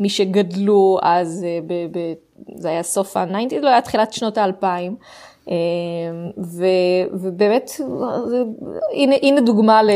[0.00, 2.12] מי שגדלו אז, אה, ב- ב-
[2.60, 4.96] זה היה סוף ה-90, לא היה תחילת שנות האלפיים.
[5.50, 5.54] אה,
[6.44, 7.70] ו- ובאמת,
[8.94, 9.90] הנה, הנה דוגמה ל-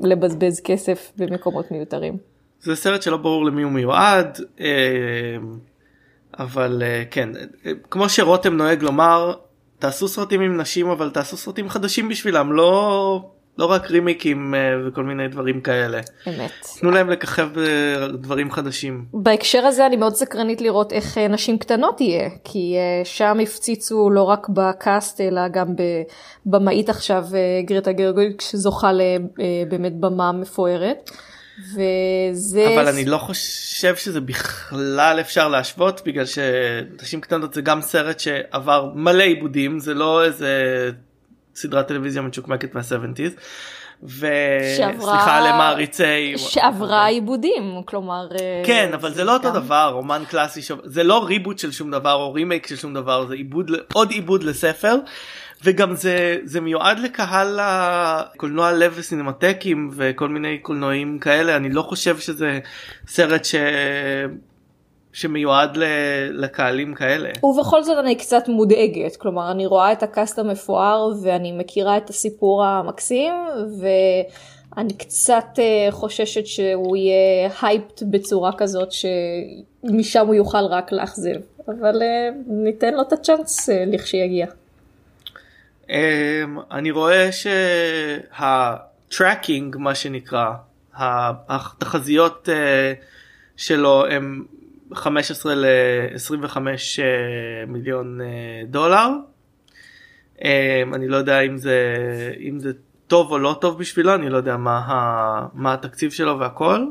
[0.00, 2.16] לבזבז כסף במקומות מיותרים.
[2.60, 4.38] זה סרט שלא ברור למי הוא מיועד
[6.38, 7.28] אבל כן
[7.90, 9.34] כמו שרותם נוהג לומר
[9.84, 15.04] תעשו סרטים עם נשים אבל תעשו סרטים חדשים בשבילם לא לא רק רימיקים אה, וכל
[15.04, 16.66] מיני דברים כאלה אמת.
[16.80, 22.00] תנו להם לככב בדברים חדשים בהקשר הזה אני מאוד סקרנית לראות איך אה, נשים קטנות
[22.00, 25.66] יהיה, כי אה, שם הפציצו לא רק בקאסט אלא גם
[26.46, 31.10] בבמאית עכשיו אה, גרטה גרגויק שזוכה לבאמת במה מפוארת.
[31.58, 32.74] וזה...
[32.74, 38.90] אבל אני לא חושב שזה בכלל אפשר להשוות בגלל שנשים קטנות זה גם סרט שעבר
[38.94, 40.90] מלא עיבודים זה לא איזה
[41.54, 43.40] סדרת טלוויזיה מצ'וקמקת מה-70's.
[44.02, 48.28] וסליחה למעריצי שעברה עיבודים, כלומר...
[48.40, 50.60] אה, כן אבל זה לא אותו דבר אומן קלאסי.
[50.84, 54.42] זה לא ריבוט של שום דבר או רימייק של שום דבר זה עיבוד עוד עיבוד
[54.42, 54.96] לספר
[55.64, 62.18] וגם זה זה מיועד לקהל הקולנוע לב וסינמטקים וכל מיני קולנועים כאלה אני לא חושב
[62.18, 62.58] שזה
[63.06, 63.54] סרט ש...
[65.14, 65.84] שמיועד ל...
[66.30, 67.30] לקהלים כאלה.
[67.44, 72.64] ובכל זאת אני קצת מודאגת, כלומר אני רואה את הקאסט המפואר ואני מכירה את הסיפור
[72.64, 73.34] המקסים
[73.80, 82.02] ואני קצת אה, חוששת שהוא יהיה hyped בצורה כזאת שמשם הוא יוכל רק לאכזב, אבל
[82.02, 84.46] אה, ניתן לו את ה chance אה, לכשיגיע.
[85.90, 85.96] אמ,
[86.70, 87.28] אני רואה
[89.10, 90.50] שה tracking מה שנקרא
[91.48, 92.92] התחזיות אה,
[93.56, 94.44] שלו הם
[94.94, 96.56] 15 ל-25
[97.66, 98.26] מיליון אה,
[98.66, 99.08] דולר.
[100.44, 100.48] אמ,
[100.94, 101.86] אני לא יודע אם זה
[102.40, 102.72] אם זה
[103.06, 106.86] טוב או לא טוב בשבילו אני לא יודע מה, ה- מה התקציב שלו והכל.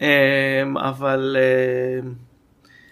[0.00, 0.06] אמ,
[0.78, 2.00] אבל אה,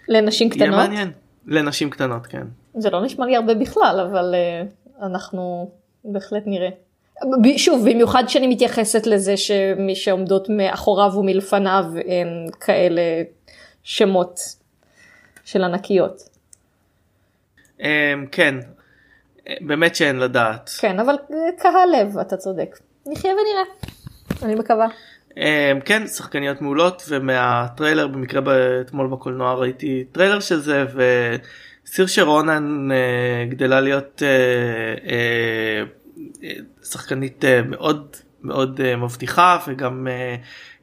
[0.07, 1.11] לנשים קטנות, מעניין
[1.47, 2.47] לנשים קטנות כן.
[2.77, 4.63] זה לא נשמע לי הרבה בכלל, אבל אה,
[5.01, 5.71] אנחנו
[6.03, 6.69] בהחלט נראה.
[7.57, 13.01] שוב, במיוחד שאני מתייחסת לזה שמי שעומדות מאחוריו ומלפניו הן כאלה
[13.83, 14.39] שמות
[15.45, 16.21] של ענקיות.
[17.79, 18.55] אמ, כן
[19.61, 20.69] באמת שאין לדעת.
[20.79, 22.77] כן, אבל אה, כאב לב, אתה צודק.
[23.05, 23.91] נחיה ונראה.
[24.43, 24.87] אני מקווה.
[25.37, 28.41] אמ, כן שחקניות מעולות ומהטריילר במקרה
[28.81, 30.85] אתמול בקולנוע ראיתי טריילר של זה
[31.91, 40.07] סיר שרונן uh, גדלה להיות uh, uh, שחקנית מאוד מאוד מבטיחה וגם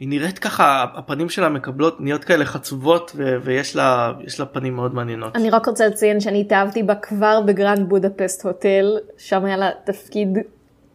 [0.01, 4.95] היא נראית ככה הפנים שלה מקבלות נהיות כאלה חצובות ויש לה יש לה פנים מאוד
[4.95, 5.37] מעניינות.
[5.37, 10.39] אני רק רוצה לציין שאני התאהבתי בה כבר בגרנד בודפסט הוטל שם היה לה תפקיד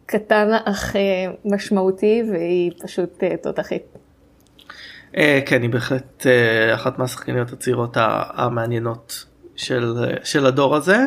[0.06, 0.96] קטן אך
[1.44, 3.82] משמעותי והיא פשוט תותחית.
[5.46, 6.26] כן היא בהחלט
[6.74, 7.96] אחת מהשחקניות הצעירות
[8.34, 9.24] המעניינות
[9.56, 10.98] של, של הדור הזה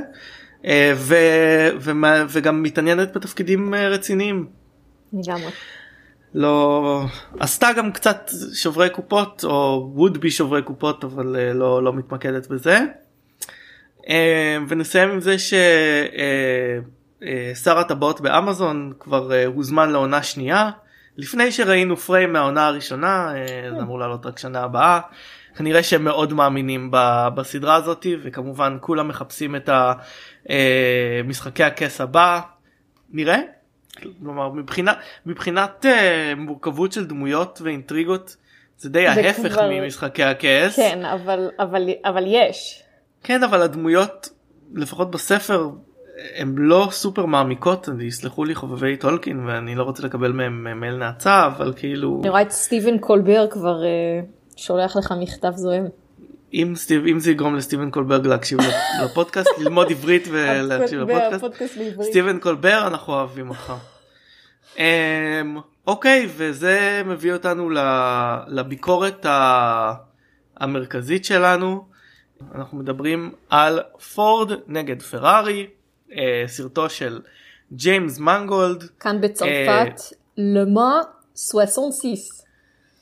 [0.62, 1.16] uh, ו,
[1.82, 4.48] ומה, וגם מתעניינת בתפקידים uh, רציניים.
[5.14, 5.52] לגמרי.
[6.34, 7.04] לא
[7.40, 12.48] עשתה גם קצת שוברי קופות או would be שוברי קופות אבל uh, לא, לא מתמקדת
[12.48, 12.80] בזה.
[14.70, 15.60] ונסיים עם זה ששר
[17.80, 20.70] הטבעות באמזון כבר הוזמן לעונה שנייה
[21.18, 23.34] לפני שראינו פריים מהעונה הראשונה
[23.76, 25.00] זה אמור לעלות רק שנה הבאה.
[25.58, 26.92] כנראה שהם מאוד מאמינים
[27.36, 29.70] בסדרה הזאת וכמובן כולם מחפשים את
[31.26, 32.40] משחקי הכס הבא
[33.10, 33.40] נראה
[34.20, 34.94] כלומר מבחינה
[35.26, 38.36] מבחינת uh, מורכבות של דמויות ואינטריגות
[38.78, 39.70] זה די זה ההפך כבר...
[39.72, 40.76] ממשחקי הכס.
[40.76, 42.84] כן אבל אבל אבל יש.
[43.24, 44.30] כן אבל הדמויות
[44.74, 45.70] לפחות בספר
[46.36, 51.46] הן לא סופר מעמיקות יסלחו לי חובבי טולקין ואני לא רוצה לקבל מהם מייל נאצה
[51.46, 52.20] אבל כאילו.
[52.22, 55.88] אני רואה את סטיבן קולבר כבר uh, שולח לך מכתב זוהם.
[56.54, 58.60] אם, סטיב, אם זה יגרום לסטיבן קולבר להקשיב
[59.04, 61.46] לפודקאסט ללמוד עברית ולהקשיב לפודקאסט
[62.02, 63.74] סטיבן קולבר אנחנו אוהבים אותך.
[64.76, 64.80] Um,
[65.88, 67.70] אוקיי וזה מביא אותנו
[68.48, 69.26] לביקורת
[70.58, 71.86] המרכזית שלנו
[72.56, 73.80] אנחנו מדברים על
[74.16, 75.68] פורד נגד פרארי
[76.10, 76.14] uh,
[76.48, 77.22] סרטו של
[77.74, 80.02] ג'יימס מנגולד כאן בצרפת
[80.38, 81.02] למה
[81.36, 82.47] סואסון סיס.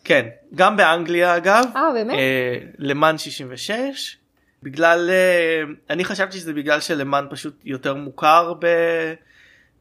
[0.05, 1.65] כן, גם באנגליה אגב.
[1.75, 2.13] אה, באמת?
[2.17, 4.17] אה, למאן 66.
[4.63, 8.65] בגלל, אה, אני חשבתי שזה בגלל שלמאן פשוט יותר מוכר ב...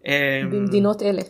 [0.06, 1.22] אה, במדינות אלה.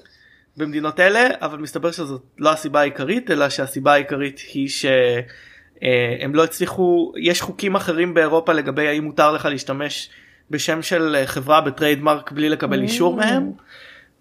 [0.56, 7.12] במדינות אלה, אבל מסתבר שזאת לא הסיבה העיקרית, אלא שהסיבה העיקרית היא שהם לא הצליחו,
[7.16, 10.10] יש חוקים אחרים באירופה לגבי האם מותר לך להשתמש
[10.50, 13.52] בשם של חברה ב trademark בלי לקבל אישור מהם,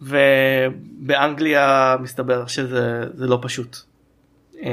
[0.01, 3.92] ובאנגליה מסתבר שזה לא פשוט.
[4.63, 4.69] אמ,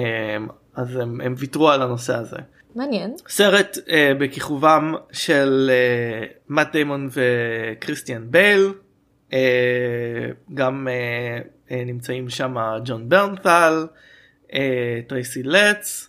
[0.75, 2.37] אז הם, הם ויתרו על הנושא הזה.
[2.75, 3.15] מעניין.
[3.29, 8.73] סרט uh, בכיכובם של uh, מאט דיימון וכריסטיאן בייל,
[9.31, 9.35] uh,
[10.55, 13.87] גם uh, uh, נמצאים שם ג'ון ברנת'ל,
[14.49, 14.53] uh,
[15.07, 16.09] טרייסי לץ,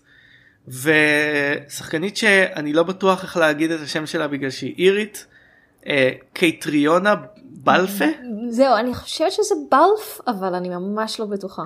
[0.67, 5.25] ושחקנית שאני לא בטוח איך להגיד את השם שלה בגלל שהיא אירית,
[5.81, 5.85] uh,
[6.33, 8.05] קייטריונה בלפה.
[8.49, 11.63] זהו, אני חושבת שזה בלף, אבל אני ממש לא בטוחה.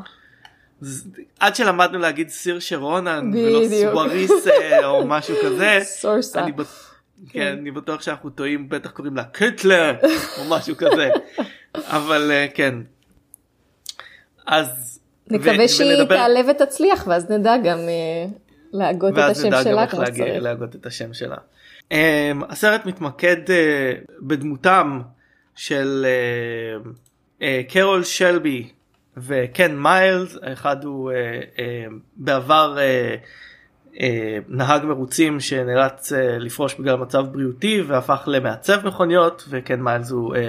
[1.39, 5.79] עד שלמדנו להגיד סיר שרונן ולא סואריס אה, או משהו כזה.
[5.83, 6.43] סורסה.
[6.43, 6.65] אני, בט...
[6.65, 9.95] כן, כן, אני בטוח שאנחנו טועים בטח קוראים לה קטלר
[10.37, 11.09] או משהו כזה.
[11.97, 12.75] אבל אה, כן.
[14.45, 14.99] אז
[15.31, 16.15] נקווה שהיא ולדבר...
[16.15, 18.31] תעלה ותצליח ואז נדע גם uh,
[18.73, 20.43] להגות את השם שלה כמו שצריך.
[20.43, 21.35] להגות את השם שלה.
[21.83, 21.95] Um,
[22.49, 25.01] הסרט מתמקד uh, בדמותם
[25.55, 26.87] של uh,
[27.39, 28.69] uh, קרול שלבי
[29.17, 31.15] וקן מיילס אחד הוא uh,
[31.57, 33.99] uh, בעבר uh, uh,
[34.47, 40.39] נהג מרוצים שנאלץ uh, לפרוש בגלל מצב בריאותי והפך למעצב מכוניות וקן מיילס הוא uh,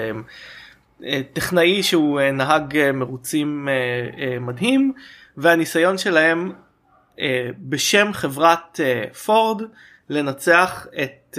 [1.00, 4.92] uh, טכנאי שהוא uh, נהג uh, מרוצים uh, uh, מדהים
[5.36, 6.52] והניסיון שלהם
[7.16, 7.20] uh,
[7.58, 9.62] בשם חברת uh, פורד
[10.10, 11.38] לנצח את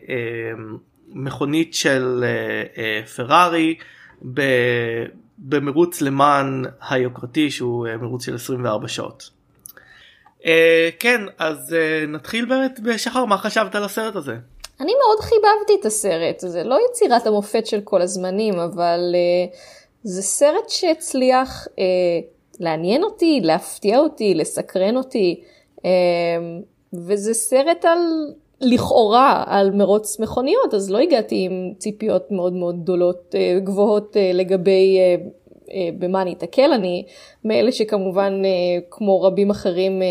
[0.00, 0.60] uh,
[1.08, 3.74] מכונית של uh, uh, פרארי.
[5.38, 9.30] במרוץ למען היוקרתי שהוא אה, מרוץ של 24 שעות.
[10.40, 10.46] Uh,
[10.98, 14.36] כן אז uh, נתחיל באמת בשחר מה חשבת על הסרט הזה.
[14.80, 19.56] אני מאוד חיבבתי את הסרט זה לא יצירת המופת של כל הזמנים אבל uh,
[20.02, 21.70] זה סרט שהצליח uh,
[22.60, 25.40] לעניין אותי להפתיע אותי לסקרן אותי
[25.78, 25.82] uh,
[26.92, 27.98] וזה סרט על
[28.60, 34.30] לכאורה על מרוץ מכוניות אז לא הגעתי עם ציפיות מאוד מאוד גדולות אה, גבוהות אה,
[34.34, 37.04] לגבי אה, במה אני אתקל אני
[37.44, 38.42] מאלה שכמובן
[38.90, 40.02] כמו רבים אחרים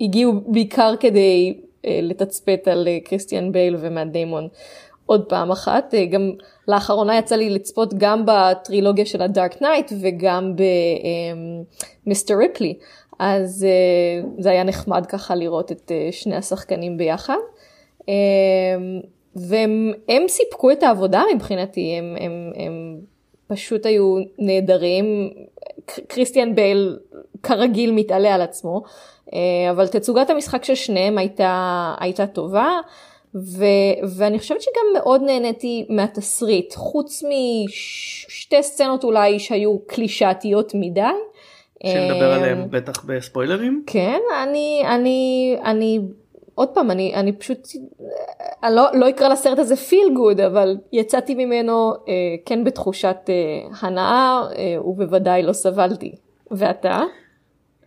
[0.00, 4.48] הגיעו בעיקר כדי לתצפת על כריסטיאן בייל ומאט דיימון
[5.06, 6.30] עוד פעם אחת גם
[6.68, 10.52] לאחרונה יצא לי לצפות גם בטרילוגיה של ה Dark Knight וגם
[12.06, 12.34] ב Mr.
[12.38, 12.74] Ripley.
[13.24, 17.36] אז uh, זה היה נחמד ככה לראות את uh, שני השחקנים ביחד.
[18.00, 18.04] Um,
[19.36, 23.00] והם סיפקו את העבודה מבחינתי, הם, הם, הם
[23.46, 25.30] פשוט היו נהדרים.
[26.08, 26.98] קריסטיאן בייל
[27.42, 28.82] כרגיל מתעלה על עצמו,
[29.26, 29.32] uh,
[29.70, 32.80] אבל תצוגת המשחק של שניהם הייתה, הייתה טובה.
[33.34, 41.02] ו- ואני חושבת שגם מאוד נהניתי מהתסריט, חוץ משתי סצנות אולי שהיו קלישאתיות מדי.
[41.86, 43.84] שנדבר אמ, עליהם בטח בספוילרים.
[43.86, 46.00] כן, אני, אני, אני,
[46.54, 47.68] עוד פעם, אני, אני פשוט,
[48.64, 52.12] אני לא, לא אקרא לסרט הזה פיל גוד, אבל יצאתי ממנו אה,
[52.46, 53.34] כן בתחושת אה,
[53.80, 56.14] הנאה, אה, ובוודאי לא סבלתי.
[56.50, 57.00] ואתה?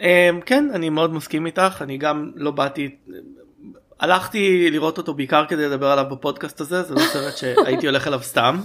[0.01, 2.95] אמ, כן אני מאוד מסכים איתך אני גם לא באתי
[3.99, 8.19] הלכתי לראות אותו בעיקר כדי לדבר עליו בפודקאסט הזה זה לא סרט שהייתי הולך אליו
[8.23, 8.59] סתם.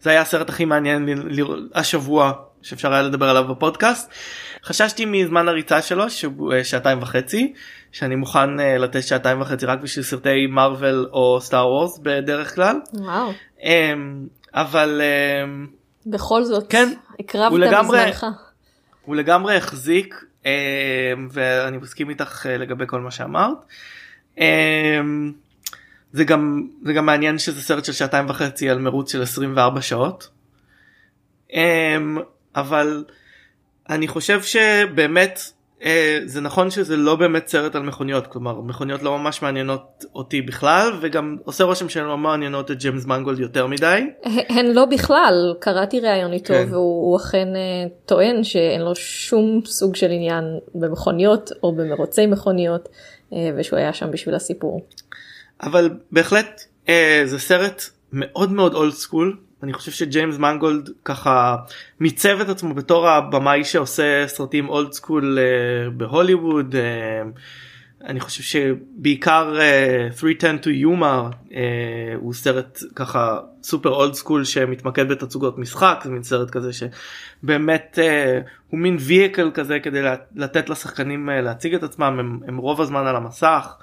[0.00, 1.08] זה היה הסרט הכי מעניין
[1.74, 4.10] השבוע שאפשר היה לדבר עליו בפודקאסט.
[4.64, 7.52] חששתי מזמן הריצה שלו שהוא אה, שעתיים וחצי
[7.92, 12.76] שאני מוכן אה, לתת שעתיים וחצי רק בשביל סרטי מארוול או סטאר וורס בדרך כלל.
[12.94, 13.32] וואו.
[13.62, 15.00] אמ, אבל
[15.44, 15.66] אמ,
[16.06, 16.88] בכל זאת, כן,
[17.20, 18.26] הקרבת מזמנך.
[19.04, 20.52] הוא לגמרי החזיק אה,
[21.30, 23.58] ואני מסכים איתך אה, לגבי כל מה שאמרת.
[26.12, 30.28] זה גם זה גם מעניין שזה סרט של שעתיים וחצי על מרוץ של 24 שעות.
[31.54, 31.96] אה,
[32.56, 33.04] אבל
[33.90, 35.40] אני חושב שבאמת
[35.84, 40.42] אה, זה נכון שזה לא באמת סרט על מכוניות כלומר מכוניות לא ממש מעניינות אותי
[40.42, 44.06] בכלל וגם עושה רושם שהן לא מעניינות את ג'יימס מנגולד יותר מדי.
[44.48, 46.66] הוא לא בכלל, קראתי ראיון איתו כן.
[46.70, 52.88] והוא הוא אכן אה, טוען שאין לו שום סוג של עניין במכוניות או במרוצי מכוניות
[53.32, 54.86] אה, ושהוא היה שם בשביל הסיפור.
[55.62, 57.82] אבל בהחלט אה, זה סרט
[58.12, 61.56] מאוד מאוד old school אני חושב שג'יימס מנגולד ככה
[62.00, 67.22] מיצב את עצמו בתור הבמאי שעושה סרטים old school אה, בהוליווד אה,
[68.04, 75.08] אני חושב שבעיקר אה, 3:10 to Yuma אה, הוא סרט ככה סופר old school שמתמקד
[75.08, 78.40] בתצוגות משחק זה מין סרט כזה שבאמת אה,
[78.70, 80.00] הוא מין ויקל כזה כדי
[80.36, 83.76] לתת לשחקנים אה, להציג את עצמם הם, הם רוב הזמן על המסך.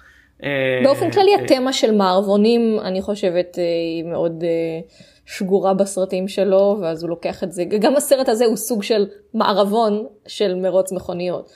[0.83, 4.79] באופן כללי התמה של מערבונים אני חושבת היא מאוד אה,
[5.25, 10.05] שגורה בסרטים שלו ואז הוא לוקח את זה גם הסרט הזה הוא סוג של מערבון
[10.27, 11.49] של מרוץ מכוניות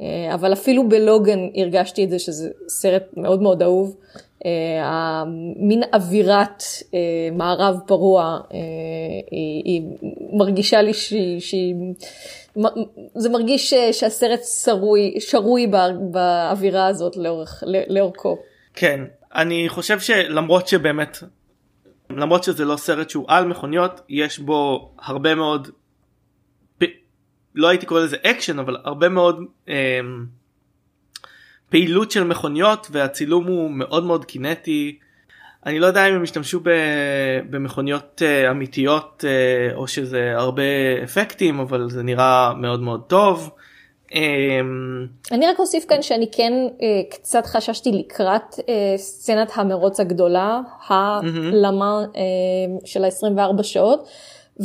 [0.00, 3.96] אה, אבל אפילו בלוגן הרגשתי את זה שזה סרט מאוד מאוד אהוב.
[4.46, 5.24] אה,
[5.56, 6.62] מין אווירת
[6.94, 6.98] אה,
[7.32, 8.38] מערב פרוע
[9.30, 9.82] היא, היא
[10.32, 11.74] מרגישה לי שהיא, שהיא
[13.14, 18.36] זה מרגיש שהסרט שרוי, שרוי בא- באווירה הזאת לאורך, לאורכו.
[18.74, 19.00] כן
[19.34, 21.18] אני חושב שלמרות שבאמת
[22.10, 25.68] למרות שזה לא סרט שהוא על מכוניות יש בו הרבה מאוד
[26.78, 26.84] פ...
[27.54, 30.26] לא הייתי קורא לזה אקשן אבל הרבה מאוד אמ,
[31.68, 34.98] פעילות של מכוניות והצילום הוא מאוד מאוד קינטי.
[35.66, 36.70] אני לא יודע אם הם השתמשו ב...
[37.50, 40.62] במכוניות uh, אמיתיות uh, או שזה הרבה
[41.04, 43.50] אפקטים אבל זה נראה מאוד מאוד טוב.
[44.12, 50.60] Um, אני רק אוסיף כאן שאני כן אה, קצת חששתי לקראת אה, סצנת המרוץ הגדולה,
[50.88, 52.22] הלמה אה,
[52.84, 54.08] של ה-24 שעות,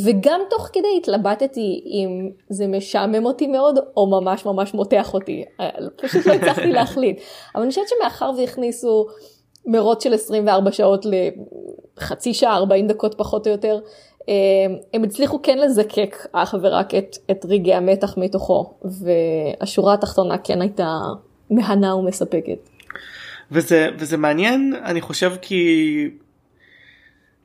[0.05, 5.45] וגם תוך כדי התלבטתי אם זה משעמם אותי מאוד או ממש ממש מותח אותי,
[5.95, 7.21] פשוט לא הצלחתי להחליט.
[7.55, 9.05] אבל אני חושבת שמאחר והכניסו
[9.65, 11.05] מרוץ של 24 שעות
[11.97, 13.79] לחצי שעה, 40 דקות פחות או יותר,
[14.93, 20.97] הם הצליחו כן לזקק אך ורק את, את רגעי המתח מתוכו, והשורה התחתונה כן הייתה
[21.49, 22.69] מהנה ומספקת.
[23.51, 26.09] וזה וזה מעניין אני חושב כי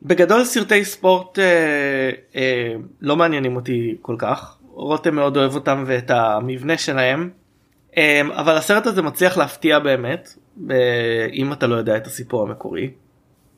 [0.03, 6.11] בגדול סרטי ספורט אה, אה, לא מעניינים אותי כל כך רותם מאוד אוהב אותם ואת
[6.11, 7.31] המבנה שלהם
[7.97, 10.29] אה, אבל הסרט הזה מצליח להפתיע באמת
[10.67, 10.73] ב-
[11.33, 12.91] אם אתה לא יודע את הסיפור המקורי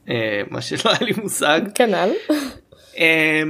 [0.08, 1.60] אה, מה שלא היה לי מושג.
[1.74, 2.10] כנ"ל.
[2.98, 3.42] אה,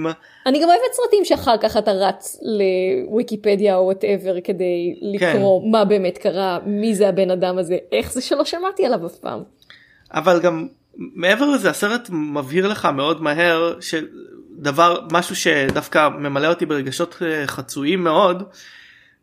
[0.47, 6.19] אני גם אוהבת סרטים שאחר כך אתה רץ לוויקיפדיה או וואטאבר כדי לקרוא מה באמת
[6.19, 9.43] קרה, מי זה הבן אדם הזה, איך זה שלא שמעתי עליו אף פעם.
[10.15, 10.67] אבל גם
[10.99, 18.05] מעבר לזה הסרט מבהיר לך מאוד מהר שדבר משהו שדווקא ממלא אותי ברגשות אה, חצויים
[18.05, 18.43] מאוד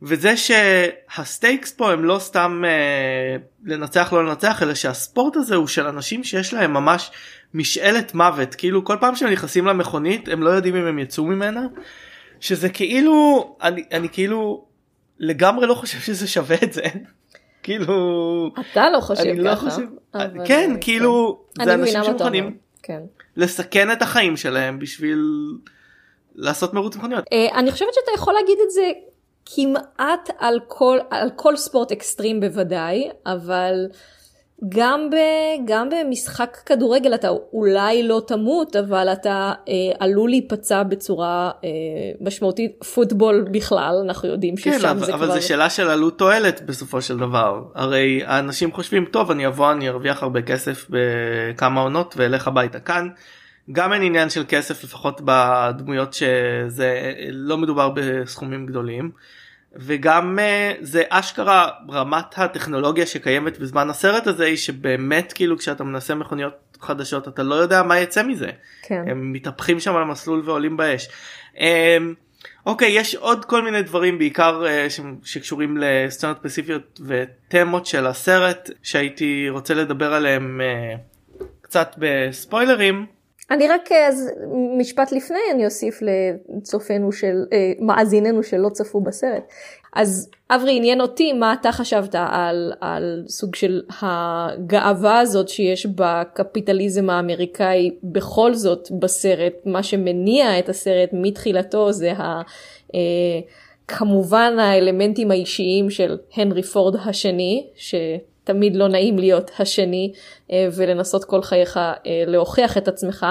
[0.01, 5.87] וזה שהסטייקס פה הם לא סתם אה, לנצח לא לנצח אלא שהספורט הזה הוא של
[5.87, 7.11] אנשים שיש להם ממש
[7.55, 11.61] משאלת מוות כאילו כל פעם שהם נכנסים למכונית הם לא יודעים אם הם יצאו ממנה
[12.39, 13.15] שזה כאילו
[13.61, 14.65] אני, אני כאילו
[15.19, 16.81] לגמרי לא חושב שזה שווה את זה
[17.63, 19.69] כאילו אתה לא חושב אני לא ככה.
[19.69, 19.81] חושב
[20.13, 22.03] אבל- כן כאילו אני זה אנשים.
[22.03, 22.99] שמוכנים כן.
[23.37, 25.19] לסכן את החיים שלהם בשביל
[26.35, 27.23] לעשות מרוץ מכוניות.
[27.33, 28.91] אה, אני חושבת שאתה יכול להגיד את זה
[29.55, 33.73] כמעט על כל, על כל ספורט אקסטרים בוודאי, אבל
[34.69, 35.15] גם, ב,
[35.65, 41.69] גם במשחק כדורגל אתה אולי לא תמות, אבל אתה אה, עלול להיפצע בצורה אה,
[42.21, 42.83] משמעותית.
[42.83, 45.13] פוטבול בכלל, אנחנו יודעים ששם כן, זה אבל, כבר...
[45.13, 47.63] אבל זה שאלה של עלות תועלת בסופו של דבר.
[47.75, 53.07] הרי האנשים חושבים, טוב, אני אבוא, אני ארוויח הרבה כסף בכמה עונות ואלך הביתה כאן.
[53.71, 59.11] גם אין עניין של כסף לפחות בדמויות שזה לא מדובר בסכומים גדולים.
[59.75, 66.15] וגם אה, זה אשכרה רמת הטכנולוגיה שקיימת בזמן הסרט הזה היא שבאמת כאילו כשאתה מנסה
[66.15, 68.49] מכוניות חדשות אתה לא יודע מה יצא מזה.
[68.81, 69.03] כן.
[69.07, 71.07] הם מתהפכים שם על המסלול ועולים באש.
[71.59, 72.13] אמ,
[72.65, 78.69] אוקיי יש עוד כל מיני דברים בעיקר אה, ש- שקשורים לסצנות ספציפיות ותמות של הסרט
[78.83, 80.95] שהייתי רוצה לדבר עליהם אה,
[81.61, 83.05] קצת בספוילרים.
[83.51, 84.31] אני רק אז
[84.77, 89.43] משפט לפני אני אוסיף לצופינו של אה, מאזיננו שלא צפו בסרט.
[89.95, 97.09] אז אברי עניין אותי מה אתה חשבת על, על סוג של הגאווה הזאת שיש בקפיטליזם
[97.09, 102.41] האמריקאי בכל זאת בסרט מה שמניע את הסרט מתחילתו זה ה,
[102.95, 102.99] אה,
[103.87, 107.67] כמובן האלמנטים האישיים של הנרי פורד השני.
[107.75, 107.95] ש...
[108.45, 110.11] תמיד לא נעים להיות השני
[110.51, 111.91] אה, ולנסות כל חייך אה,
[112.27, 113.25] להוכיח את עצמך,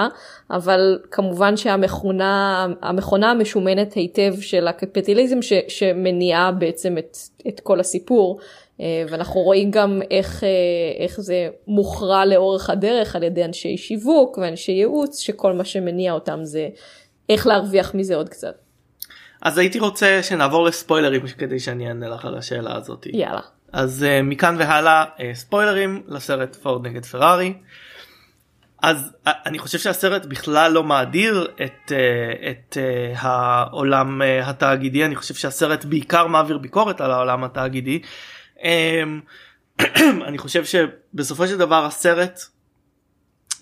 [0.51, 8.39] אבל כמובן שהמכונה המכונה המשומנת היטב של הקפיטליזם ש, שמניעה בעצם את, את כל הסיפור.
[8.81, 10.43] אה, ואנחנו רואים גם איך,
[10.99, 16.39] איך זה מוכרע לאורך הדרך על ידי אנשי שיווק ואנשי ייעוץ, שכל מה שמניע אותם
[16.43, 16.69] זה
[17.29, 18.55] איך להרוויח מזה עוד קצת.
[19.41, 23.05] אז הייתי רוצה שנעבור לספוילרים כדי שאני אענה לך על השאלה הזאת.
[23.13, 23.54] יאללה.
[23.75, 27.53] אז uh, מכאן והלאה uh, ספוילרים לסרט פורד נגד פרארי.
[28.81, 31.91] אז uh, אני חושב שהסרט בכלל לא מאדיר את, uh,
[32.49, 38.01] את uh, העולם uh, התאגידי אני חושב שהסרט בעיקר מעביר ביקורת על העולם התאגידי.
[38.57, 38.61] Um,
[40.27, 42.39] אני חושב שבסופו של דבר הסרט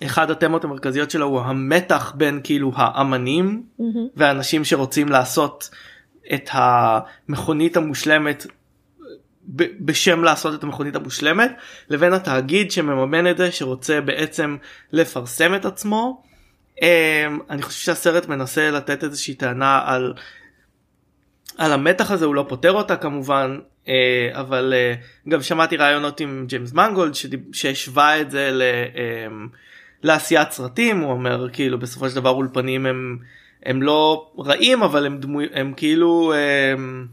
[0.04, 3.82] אחד התמות המרכזיות שלו הוא המתח בין כאילו האמנים mm-hmm.
[4.16, 5.70] ואנשים שרוצים לעשות
[6.34, 8.46] את המכונית המושלמת
[9.80, 11.52] בשם לעשות את המכונית המושלמת
[11.90, 14.56] לבין התאגיד שמממן את זה שרוצה בעצם
[14.92, 16.22] לפרסם את עצמו.
[17.50, 20.14] אני חושב שהסרט מנסה לתת איזושהי טענה על
[21.58, 23.58] על המתח הזה הוא לא פותר אותה כמובן
[24.32, 24.74] אבל
[25.28, 27.12] גם שמעתי רעיונות עם ג'יימס מנגולד
[27.52, 28.62] שהשווה את זה ל...
[30.02, 33.18] לעשיית סרטים הוא אומר כאילו בסופו של דבר אולפנים הם
[33.66, 36.32] הם לא רעים אבל הם דמוי הם כאילו
[36.72, 37.06] הם,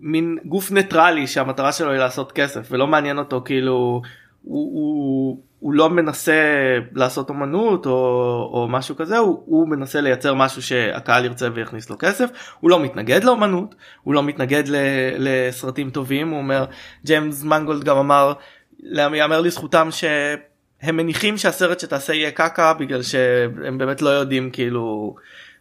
[0.00, 4.02] מין גוף ניטרלי שהמטרה שלו היא לעשות כסף ולא מעניין אותו כאילו
[4.42, 6.42] הוא, הוא, הוא לא מנסה
[6.94, 7.92] לעשות אומנות או,
[8.52, 12.30] או משהו כזה הוא, הוא מנסה לייצר משהו שהקהל ירצה ויכניס לו כסף
[12.60, 14.76] הוא לא מתנגד לאומנות הוא לא מתנגד ל,
[15.18, 16.64] לסרטים טובים הוא אומר
[17.04, 18.32] ג'יימס מנגולד גם אמר
[19.14, 25.14] יאמר לזכותם שהם מניחים שהסרט שתעשה יהיה קקה בגלל שהם באמת לא יודעים כאילו.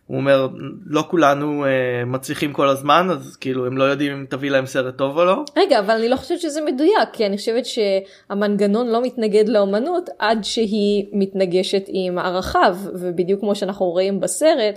[0.09, 0.47] הוא אומר
[0.85, 1.67] לא כולנו uh,
[2.05, 5.43] מצליחים כל הזמן אז כאילו הם לא יודעים אם תביא להם סרט טוב או לא.
[5.57, 10.43] רגע אבל אני לא חושבת שזה מדויק כי אני חושבת שהמנגנון לא מתנגד לאומנות עד
[10.43, 14.75] שהיא מתנגשת עם ערכיו ובדיוק כמו שאנחנו רואים בסרט.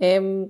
[0.00, 0.44] הם...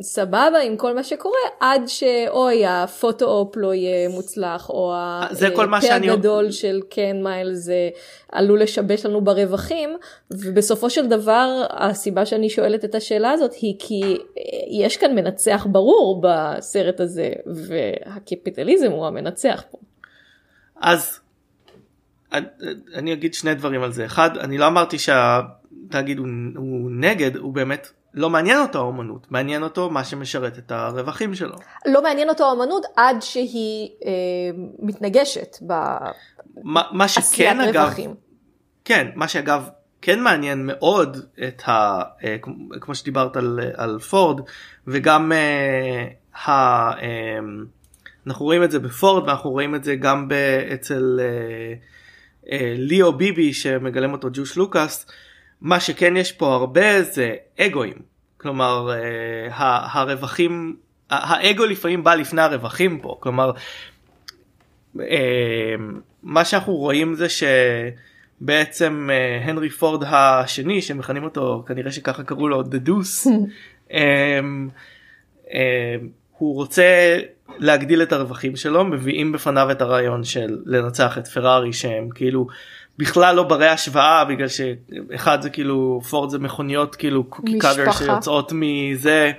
[0.00, 6.80] סבבה עם כל מה שקורה עד שאוי הפוטו-אופ לא יהיה מוצלח או הפה הגדול של
[6.90, 7.90] קן מייל זה
[8.32, 9.90] עלול לשבש לנו ברווחים.
[10.30, 14.16] ובסופו של דבר הסיבה שאני שואלת את השאלה הזאת היא כי
[14.70, 19.78] יש כאן מנצח ברור בסרט הזה והקפיטליזם הוא המנצח פה.
[20.80, 21.20] אז
[22.94, 24.06] אני אגיד שני דברים על זה.
[24.06, 29.62] אחד אני לא אמרתי שהתאגיד הוא, הוא נגד הוא באמת לא מעניין אותו האומנות, מעניין
[29.62, 31.56] אותו מה שמשרת את הרווחים שלו.
[31.86, 34.10] לא מעניין אותו האומנות עד שהיא אה,
[34.78, 35.56] מתנגשת
[36.92, 38.14] בעשיית רווחים.
[38.84, 39.68] כן, מה שאגב
[40.02, 41.16] כן מעניין מאוד
[41.48, 42.02] את ה...
[42.24, 42.36] אה,
[42.80, 44.40] כמו שדיברת על, על פורד,
[44.86, 46.06] וגם אה,
[46.46, 46.50] ה...
[47.02, 47.38] אה,
[48.26, 50.28] אנחנו רואים את זה בפורד ואנחנו רואים את זה גם
[50.74, 51.74] אצל אה,
[52.52, 55.06] אה, ליאו ביבי שמגלם אותו ג'וש לוקאס.
[55.60, 58.10] מה שכן יש פה הרבה זה אגואים.
[58.36, 59.48] כלומר אה,
[59.92, 60.76] הרווחים
[61.10, 63.16] האגו לפעמים בא לפני הרווחים פה.
[63.20, 63.52] כלומר
[65.00, 65.74] אה,
[66.22, 67.26] מה שאנחנו רואים זה
[68.40, 73.28] שבעצם אה, הנרי פורד השני שמכנים אותו כנראה שככה קראו לו The Deuce
[76.38, 77.18] הוא רוצה
[77.58, 82.46] להגדיל את הרווחים שלו מביאים בפניו את הרעיון של לנצח את פרארי שהם כאילו
[82.98, 88.52] בכלל לא ברי השוואה בגלל שאחד זה כאילו פורד זה מכוניות כאילו קוקי קאדר שיוצאות
[88.54, 89.32] מזה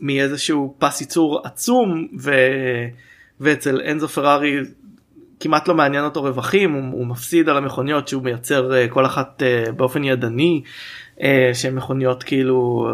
[0.00, 2.30] מאיזשהו פס ייצור עצום ו...
[3.40, 4.56] ואצל אנזו פרארי
[5.40, 9.42] כמעט לא מעניין אותו רווחים הוא, הוא מפסיד על המכוניות שהוא מייצר uh, כל אחת
[9.42, 10.62] uh, באופן ידני
[11.18, 11.22] uh,
[11.54, 12.88] שהן מכוניות כאילו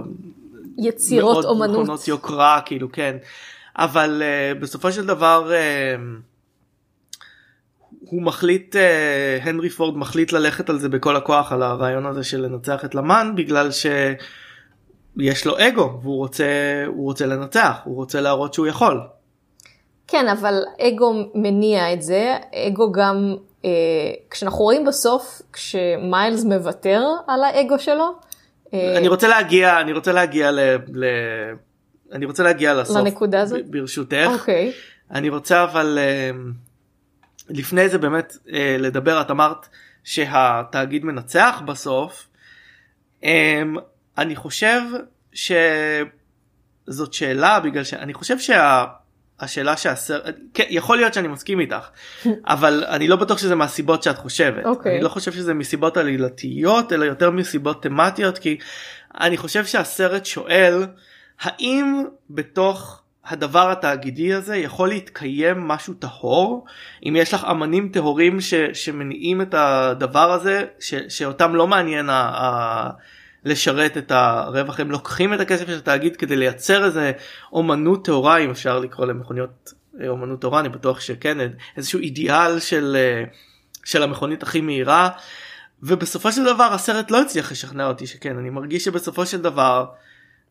[0.78, 1.80] יצירות אומנות.
[1.80, 3.16] מכונות יוקרה כאילו כן
[3.76, 4.22] אבל
[4.60, 6.27] בסופו של דבר uh,
[8.10, 8.78] הוא מחליט uh,
[9.42, 13.32] הנרי פורד מחליט ללכת על זה בכל הכוח על הרעיון הזה של לנצח את למן
[13.36, 16.44] בגלל שיש לו אגו והוא רוצה
[16.86, 19.00] הוא רוצה לנצח הוא רוצה להראות שהוא יכול.
[20.08, 23.70] כן, אבל אגו מניע את זה, אגו גם, אה,
[24.30, 28.14] כשאנחנו רואים בסוף, כשמיילס מוותר על האגו שלו,
[28.74, 30.60] אה, אני רוצה להגיע אני רוצה להגיע ל...
[30.92, 31.04] ל...
[32.12, 33.66] אני רוצה להגיע לסוף לנקודה הזאת?
[33.70, 34.72] ברשותך אוקיי,
[35.10, 36.30] אני רוצה אבל אה,
[37.48, 39.68] לפני זה באמת אה, לדבר את אמרת
[40.04, 42.28] שהתאגיד מנצח בסוף
[43.24, 43.62] אה,
[44.18, 44.80] אני חושב
[45.32, 48.84] שזאת שאלה בגלל שאני חושב שה...
[49.40, 51.88] השאלה שהסרט, כן, יכול להיות שאני מסכים איתך,
[52.46, 54.64] אבל אני לא בטוח שזה מהסיבות שאת חושבת.
[54.64, 54.94] אוקיי.
[54.94, 58.58] אני לא חושב שזה מסיבות עלילתיות, אלא יותר מסיבות תמטיות, כי
[59.20, 60.86] אני חושב שהסרט שואל,
[61.40, 66.64] האם בתוך הדבר התאגידי הזה יכול להתקיים משהו טהור?
[67.08, 72.14] אם יש לך אמנים טהורים ש, שמניעים את הדבר הזה, ש, שאותם לא מעניין ה...
[72.14, 72.90] ה
[73.44, 77.12] לשרת את הרווח הם לוקחים את הכסף של התאגיד כדי לייצר איזה
[77.52, 81.38] אומנות טהורה אם אפשר לקרוא למכוניות אה, אומנות טהורה אני בטוח שכן
[81.76, 83.24] איזשהו אידיאל של אה,
[83.84, 85.08] של המכונית הכי מהירה
[85.82, 89.86] ובסופו של דבר הסרט לא הצליח לשכנע אותי שכן אני מרגיש שבסופו של דבר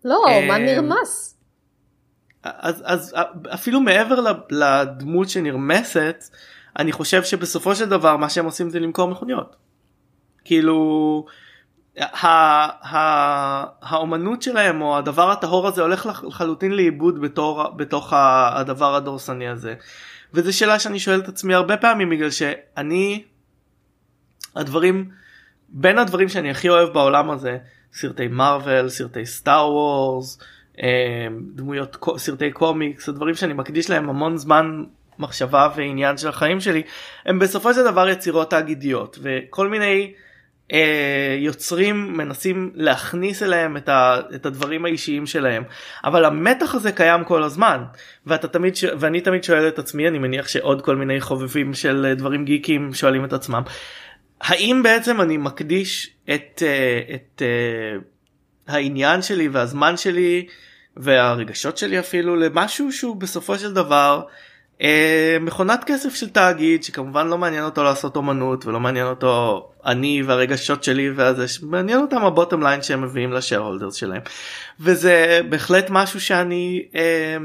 [0.05, 1.36] לא, אה, מה נרמס?
[2.57, 3.15] אז, אז
[3.53, 6.23] אפילו מעבר לדמות שנרמסת
[6.79, 9.55] אני חושב שבסופו של דבר מה שהם עושים זה למכור מכוניות.
[10.45, 11.25] כאילו
[11.99, 19.47] ה- האומנות שלהם או הדבר הטהור הזה הולך לח- לחלוטין לאיבוד בתור, בתוך הדבר הדורסני
[19.47, 19.75] הזה.
[20.33, 23.23] וזו שאלה שאני שואל את עצמי הרבה פעמים בגלל שאני
[24.55, 25.09] הדברים
[25.69, 27.57] בין הדברים שאני הכי אוהב בעולם הזה
[27.93, 30.39] סרטי מארוול סרטי סטאר וורס
[31.55, 34.84] דמויות קו- סרטי קומיקס הדברים שאני מקדיש להם המון זמן
[35.19, 36.82] מחשבה ועניין של החיים שלי
[37.25, 40.13] הם בסופו של דבר יצירות תאגידיות וכל מיני
[40.73, 45.63] אה, יוצרים מנסים להכניס אליהם את, ה, את הדברים האישיים שלהם.
[46.03, 47.84] אבל המתח הזה קיים כל הזמן
[48.25, 48.86] ואתה תמיד ש...
[48.99, 52.93] ואני תמיד שואל את עצמי אני מניח שעוד כל מיני חובבים של אה, דברים גיקים
[52.93, 53.63] שואלים את עצמם
[54.41, 57.97] האם בעצם אני מקדיש את, אה, את אה,
[58.67, 60.47] העניין שלי והזמן שלי
[60.99, 64.23] והרגשות שלי אפילו למשהו שהוא בסופו של דבר
[64.81, 70.23] אה, מכונת כסף של תאגיד שכמובן לא מעניין אותו לעשות אומנות ולא מעניין אותו אני
[70.23, 74.21] והרגשות שלי והזה מעניין אותם הבוטום ליין שהם מביאים לשאר הולדרס שלהם
[74.79, 77.37] וזה בהחלט משהו שאני אה,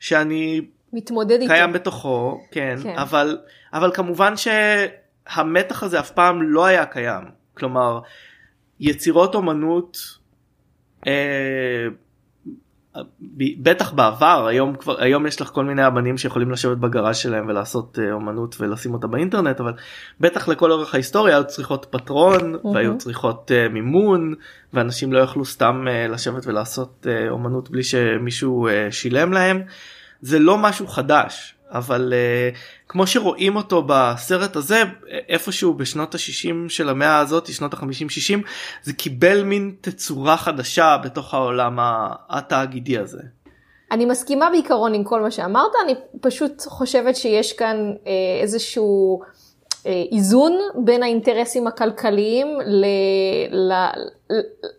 [0.00, 0.60] שאני
[0.92, 1.52] מתמודד איתו.
[1.52, 2.98] קיים בתוכו כן, כן.
[2.98, 3.38] אבל
[3.72, 8.00] אבל כמובן שהמתח הזה אף פעם לא היה קיים כלומר
[8.80, 10.18] יצירות אומנות
[13.62, 17.98] בטח בעבר היום כבר היום יש לך כל מיני אמנים שיכולים לשבת בגראז' שלהם ולעשות
[17.98, 19.72] אה, אומנות ולשים אותה באינטרנט אבל
[20.20, 24.34] בטח לכל אורך ההיסטוריה היו צריכות פטרון והיו צריכות אה, מימון
[24.72, 29.62] ואנשים לא יכלו סתם אה, לשבת ולעשות אה, אומנות בלי שמישהו אה, שילם להם.
[30.20, 32.56] זה לא משהו חדש אבל uh,
[32.88, 34.82] כמו שרואים אותו בסרט הזה
[35.28, 38.38] איפשהו בשנות ה-60 של המאה הזאת שנות ה-50-60
[38.82, 41.76] זה קיבל מין תצורה חדשה בתוך העולם
[42.28, 43.22] התאגידי הזה.
[43.90, 49.20] אני מסכימה בעיקרון עם כל מה שאמרת, אני פשוט חושבת שיש כאן אה, איזשהו
[49.86, 52.84] איזון בין האינטרסים הכלכליים ל,
[53.50, 53.72] ל,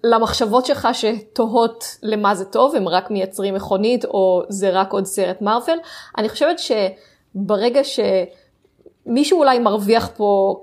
[0.04, 5.41] למחשבות שלך שתוהות למה זה טוב, הם רק מייצרים מכונית או זה רק עוד סרט
[5.41, 5.78] מארוול.
[6.18, 10.56] אני חושבת שברגע שמישהו אולי מרוויח פה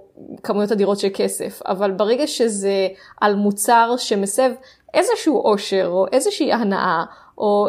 [0.42, 2.88] כמויות אדירות של כסף, אבל ברגע שזה
[3.20, 4.50] על מוצר שמסב
[4.94, 7.04] איזשהו עושר או איזושהי הנאה,
[7.38, 7.68] או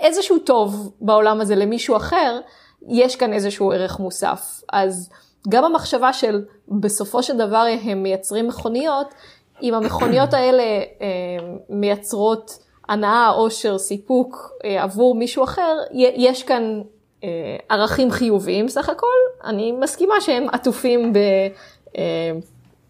[0.00, 2.40] איזשהו טוב בעולם הזה למישהו אחר,
[2.88, 4.62] יש כאן איזשהו ערך מוסף.
[4.72, 5.10] אז
[5.48, 9.14] גם המחשבה של בסופו של דבר הם מייצרים מכוניות,
[9.62, 12.58] אם המכוניות האלה אה, מייצרות
[12.88, 16.82] הנאה, עושר, סיפוק אה, עבור מישהו אחר, יש כאן
[17.24, 17.28] אה,
[17.68, 19.06] ערכים חיוביים סך הכל.
[19.44, 21.18] אני מסכימה שהם עטופים ב...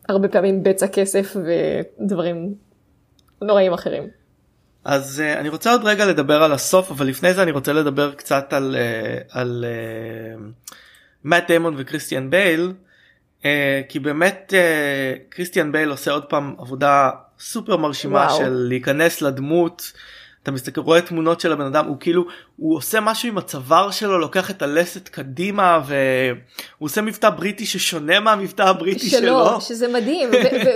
[0.08, 2.54] הרבה פעמים בצע כסף ודברים
[3.42, 4.23] נוראים אחרים.
[4.84, 8.12] אז uh, אני רוצה עוד רגע לדבר על הסוף אבל לפני זה אני רוצה לדבר
[8.12, 9.64] קצת על uh, על
[11.24, 12.72] מאט uh, דיימון וכריסטיאן בייל
[13.42, 13.44] uh,
[13.88, 17.10] כי באמת uh, כריסטיאן בייל עושה עוד פעם עבודה
[17.40, 18.38] סופר מרשימה וואו.
[18.38, 19.92] של להיכנס לדמות
[20.44, 22.24] אתה מסתכל רואה תמונות של הבן אדם הוא כאילו
[22.56, 25.96] הוא עושה משהו עם הצוואר שלו לוקח את הלסת קדימה והוא
[26.86, 29.20] עושה מבטא בריטי ששונה מהמבטא הבריטי שלו.
[29.20, 30.30] שלו, שזה מדהים,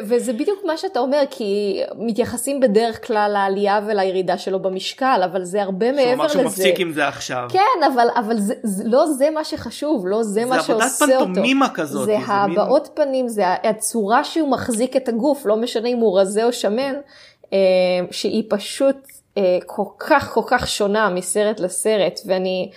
[0.08, 5.62] וזה בדיוק מה שאתה אומר, כי מתייחסים בדרך כלל לעלייה ולירידה שלו במשקל, אבל זה
[5.62, 6.32] הרבה מעבר לזה.
[6.32, 7.48] שהוא מפסיק עם זה עכשיו.
[7.52, 11.04] כן, אבל, אבל זה, זה, לא זה מה שחשוב, לא זה, זה מה עבודת שעושה
[11.16, 11.26] אותו.
[11.26, 15.88] פנטומימה כזאת, זה זה מין- הבעות פנים, זה הצורה שהוא מחזיק את הגוף, לא משנה
[15.88, 16.94] אם הוא רזה או שמן,
[17.52, 17.58] אה,
[18.10, 18.96] שהיא פשוט
[19.66, 22.70] כל כך כל כך שונה מסרט לסרט, ואני,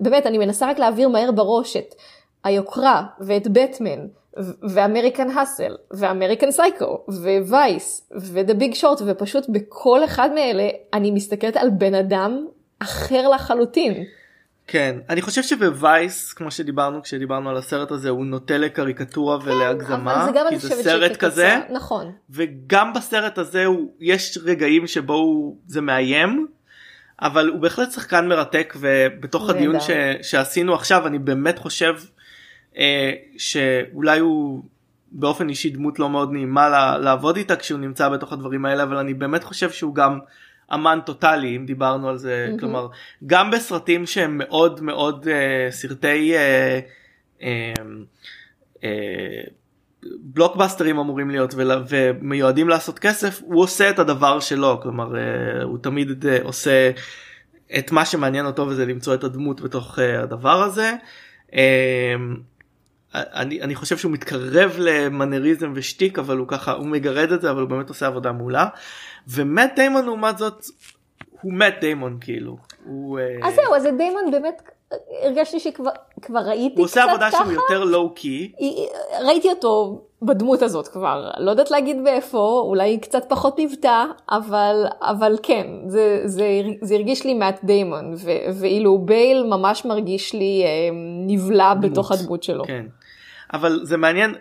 [0.00, 1.94] באמת, אני מנסה רק להעביר מהר בראש את
[2.44, 4.06] היוקרה ואת בטמן.
[4.70, 7.04] ו American Hustle, ו American Psycho,
[7.42, 12.46] ו Vice, ו The Big Short, ופשוט בכל אחד מאלה אני מסתכלת על בן אדם
[12.78, 14.04] אחר לחלוטין.
[14.70, 20.24] כן אני חושב שב Vice כמו שדיברנו כשדיברנו על הסרט הזה הוא נוטה לקריקטורה ולהגזמה
[20.24, 22.12] אבל זה כי זה סרט כזה נכון.
[22.30, 26.46] וגם בסרט הזה הוא יש רגעים שבו הוא זה מאיים
[27.22, 29.50] אבל הוא בהחלט שחקן מרתק ובתוך.
[29.50, 29.90] הדיון ש,
[30.22, 31.94] שעשינו עכשיו אני באמת חושב
[32.78, 34.62] אה, שאולי הוא
[35.12, 39.14] באופן אישי דמות לא מאוד נעימה לעבוד איתה כשהוא נמצא בתוך הדברים האלה אבל אני
[39.14, 40.18] באמת חושב שהוא גם
[40.74, 42.58] אמן טוטאלי אם דיברנו על זה מהמם.
[42.58, 42.88] כלומר
[43.26, 46.80] גם בסרטים שהם מאוד מאוד אה, סרטי אה,
[47.42, 47.72] אה,
[48.84, 49.40] אה,
[50.20, 55.22] בלוקבאסטרים אמורים להיות ול- ומיועדים לעשות כסף הוא עושה את הדבר שלו כלומר אה,
[55.62, 56.90] הוא תמיד אה, עושה
[57.78, 60.94] את מה שמעניין אותו וזה למצוא את הדמות בתוך אה, הדבר הזה.
[61.54, 62.14] אה,
[63.14, 67.60] אני, אני חושב שהוא מתקרב למנריזם ושטיק אבל הוא ככה הוא מגרד את זה אבל
[67.60, 68.66] הוא באמת עושה עבודה מעולה.
[69.28, 70.64] ומט דיימון לעומת זאת
[71.40, 74.62] הוא מט דיימון כאילו הוא, אה, אז זהו, אז דיימון באמת,
[75.22, 75.90] הרגשתי שכבר
[76.22, 77.44] כבר ראיתי הוא קצת עושה עבודה ככה.
[77.44, 78.52] שהוא יותר לואו קי.
[79.24, 85.36] ראיתי אותו בדמות הזאת כבר, לא יודעת להגיד באיפה, אולי קצת פחות מבטא, אבל, אבל
[85.42, 86.44] כן, זה, זה,
[86.80, 88.14] זה הרגיש לי מאט דיימון,
[88.54, 90.68] ואילו בייל ממש מרגיש לי אה,
[91.26, 91.90] נבלע דמות.
[91.90, 92.64] בתוך הדמות שלו.
[92.64, 92.86] כן.
[93.52, 94.34] אבל זה מעניין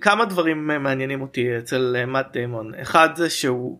[0.00, 3.78] כמה דברים מעניינים אותי אצל אה, מאט דיימון אחד זה שהוא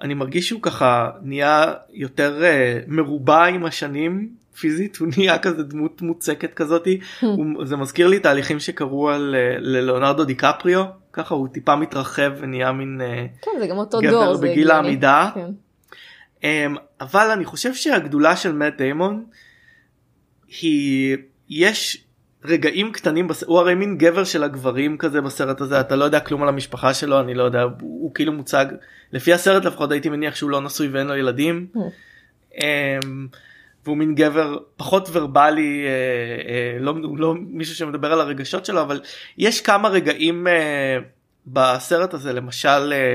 [0.00, 6.02] אני מרגיש שהוא ככה נהיה יותר אה, מרובע עם השנים פיזית הוא נהיה כזה דמות
[6.02, 11.76] מוצקת כזאתי הוא, זה מזכיר לי תהליכים שקרו על אה, ללאונרדו דיקפריו ככה הוא טיפה
[11.76, 13.00] מתרחב ונהיה מין
[13.42, 14.70] כן, זה גם אותו גבר דור, בגיל.
[14.70, 15.30] העמידה.
[15.34, 15.50] כן.
[16.44, 19.24] אמ, אבל אני חושב שהגדולה של מאט דיימון
[20.60, 21.16] היא
[21.48, 22.05] יש
[22.46, 23.44] רגעים קטנים בס...
[23.44, 26.94] הוא הרי מין גבר של הגברים כזה בסרט הזה אתה לא יודע כלום על המשפחה
[26.94, 28.66] שלו אני לא יודע הוא, הוא כאילו מוצג
[29.12, 31.66] לפי הסרט לפחות הייתי מניח שהוא לא נשוי ואין לו ילדים.
[32.60, 33.26] אמ,
[33.84, 35.90] והוא מין גבר פחות ורבלי אה,
[36.52, 39.00] אה, לא, לא מישהו שמדבר על הרגשות שלו אבל
[39.38, 40.98] יש כמה רגעים אה,
[41.46, 43.14] בסרט הזה למשל אה,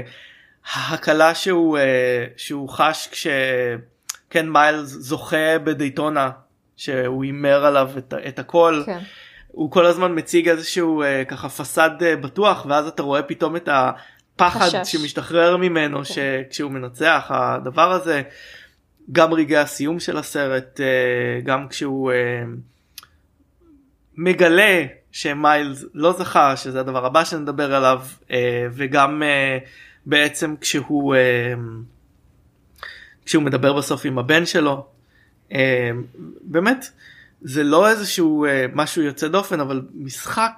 [0.73, 6.29] ההקלה שהוא אה, שהוא חש כשקן מיילס זוכה בדייטונה
[6.82, 8.99] שהוא הימר עליו את, את הכל כן.
[9.47, 13.69] הוא כל הזמן מציג איזשהו אה, ככה פסאד אה, בטוח ואז אתה רואה פתאום את
[13.71, 14.91] הפחד חשש.
[14.91, 18.21] שמשתחרר ממנו שכשהוא מנצח הדבר הזה
[19.11, 22.43] גם רגעי הסיום של הסרט אה, גם כשהוא אה,
[24.17, 28.01] מגלה שמיילס לא זכה שזה הדבר הבא שנדבר עליו
[28.32, 29.57] אה, וגם אה,
[30.05, 31.53] בעצם כשהוא אה,
[33.25, 34.86] כשהוא מדבר בסוף עם הבן שלו
[36.41, 36.86] באמת
[37.41, 40.52] זה לא איזשהו אה, משהו יוצא דופן אבל משחק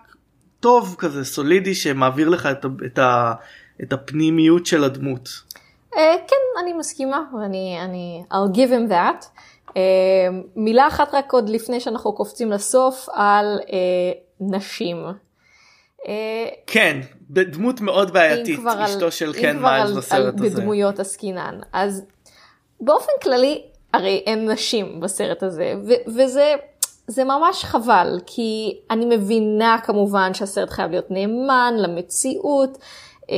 [0.60, 3.34] טוב כזה סולידי שמעביר לך את, את, ה,
[3.84, 5.30] את הפנימיות של הדמות.
[5.98, 9.26] אה, כן, אני מסכימה, ואני, אני, I'll give him that.
[9.78, 9.82] אה,
[10.56, 14.98] מילה אחת רק עוד לפני שאנחנו קופצים לסוף על אה, נשים.
[16.68, 20.40] כן דמות מאוד אם בעייתית כבר על- אשתו של אם קן כבר מיילס על- בסרט
[20.40, 20.56] על הזה.
[20.60, 21.60] בדמויות עסקינן.
[21.74, 22.06] אז
[22.82, 23.64] באופן כללי,
[23.94, 26.54] הרי אין נשים בסרט הזה, ו- וזה
[27.08, 32.78] זה ממש חבל, כי אני מבינה כמובן שהסרט חייב להיות נאמן למציאות,
[33.32, 33.36] אה,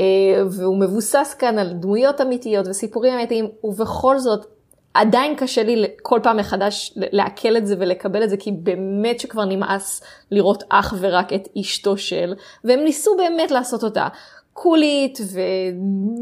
[0.49, 4.45] והוא מבוסס כאן על דמויות אמיתיות וסיפורים אמיתיים, ובכל זאת,
[4.93, 9.45] עדיין קשה לי כל פעם מחדש לעכל את זה ולקבל את זה, כי באמת שכבר
[9.45, 10.01] נמאס
[10.31, 12.33] לראות אך ורק את אשתו של,
[12.63, 14.07] והם ניסו באמת לעשות אותה
[14.53, 15.19] קולית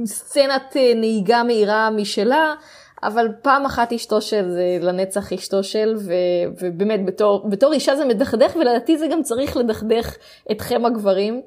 [0.03, 2.53] וסצנת אה, נהיגה מהירה משלה,
[3.07, 6.13] אבל פעם אחת אשתו של זה לנצח אשתו של, ו,
[6.61, 10.15] ובאמת בתור, בתור אישה זה מדכדך, ולדעתי זה גם צריך לדכדך
[10.51, 11.41] אתכם הגברים.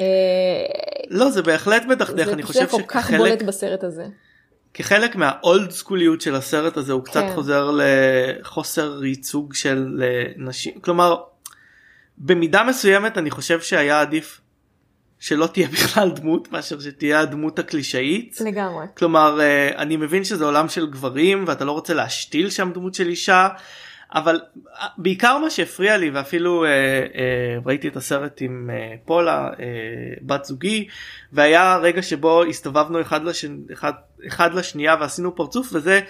[0.00, 0.06] אה,
[1.10, 4.04] לא זה בהחלט מדכדך זה אני חושב כל כך שכחלק בולט בסרט הזה.
[4.74, 7.34] כחלק מהאולד סקוליות של הסרט הזה הוא קצת כן.
[7.34, 11.16] חוזר לחוסר ייצוג של אה, נשים כלומר
[12.18, 14.40] במידה מסוימת אני חושב שהיה עדיף
[15.20, 18.38] שלא תהיה בכלל דמות מאשר שתהיה הדמות הקלישאית.
[18.40, 18.86] לגמרי.
[18.96, 23.08] כלומר אה, אני מבין שזה עולם של גברים ואתה לא רוצה להשתיל שם דמות של
[23.08, 23.48] אישה
[24.14, 24.40] אבל
[24.80, 29.64] אה, בעיקר מה שהפריע לי ואפילו אה, אה, ראיתי את הסרט עם אה, פולה אה,
[30.22, 30.88] בת זוגי
[31.32, 33.44] והיה רגע שבו הסתובבנו אחד, לש...
[33.72, 33.92] אחד,
[34.26, 36.00] אחד לשנייה ועשינו פרצוף וזה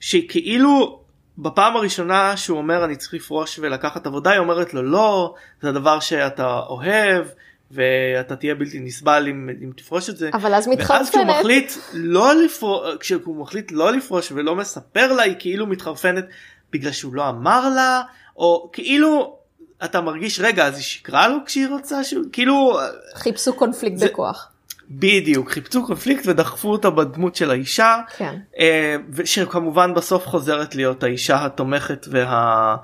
[0.00, 1.00] שכאילו
[1.38, 6.00] בפעם הראשונה שהוא אומר אני צריך לפרוש ולקחת עבודה היא אומרת לו לא זה הדבר
[6.00, 7.26] שאתה אוהב
[7.70, 10.30] ואתה תהיה בלתי נסבל אם, אם תפרוש את זה.
[10.34, 10.98] אבל אז מתחרפנת.
[11.00, 16.24] ואז כשהוא מחליט לא לפרוש, כשהוא מחליט לא לפרוש ולא מספר לה היא כאילו מתחרפנת
[16.72, 18.02] בגלל שהוא לא אמר לה
[18.36, 19.36] או כאילו
[19.84, 22.78] אתה מרגיש רגע אז היא שקרה לו כשהיא רוצה שהוא כאילו
[23.14, 24.48] חיפשו קונפליקט זה- בכוח.
[24.90, 28.36] בדיוק חיפשו קונפליקט ודחפו אותה בדמות של האישה כן.
[28.58, 32.76] אה, שכמובן בסוף חוזרת להיות האישה התומכת וה...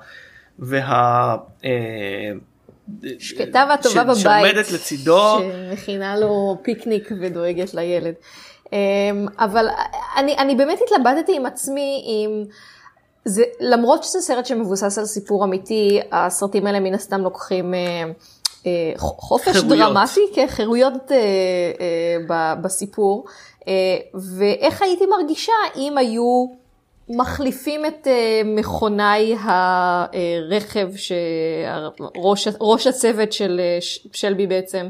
[0.59, 1.35] וה...
[3.19, 4.45] שקטה והטובה ש- בבית.
[4.45, 5.37] שעומדת לצידו.
[5.39, 8.13] שמכינה לו פיקניק ודואגת לילד.
[8.73, 8.77] אמ,
[9.39, 9.67] אבל
[10.17, 12.43] אני, אני באמת התלבטתי עם עצמי אם
[13.25, 17.79] זה, למרות שזה סרט שמבוסס על סיפור אמיתי, הסרטים האלה מן הסתם לוקחים אה,
[18.65, 19.79] אה, חופש חירויות.
[19.93, 23.25] דרמטי, כן, חירויות אה, אה, ב- בסיפור,
[23.67, 23.73] אה,
[24.37, 26.45] ואיך הייתי מרגישה אם היו
[27.09, 33.77] מחליפים את אה, מכונאי הרכב, שראש ראש הצוות של אה,
[34.13, 34.87] שלבי בעצם,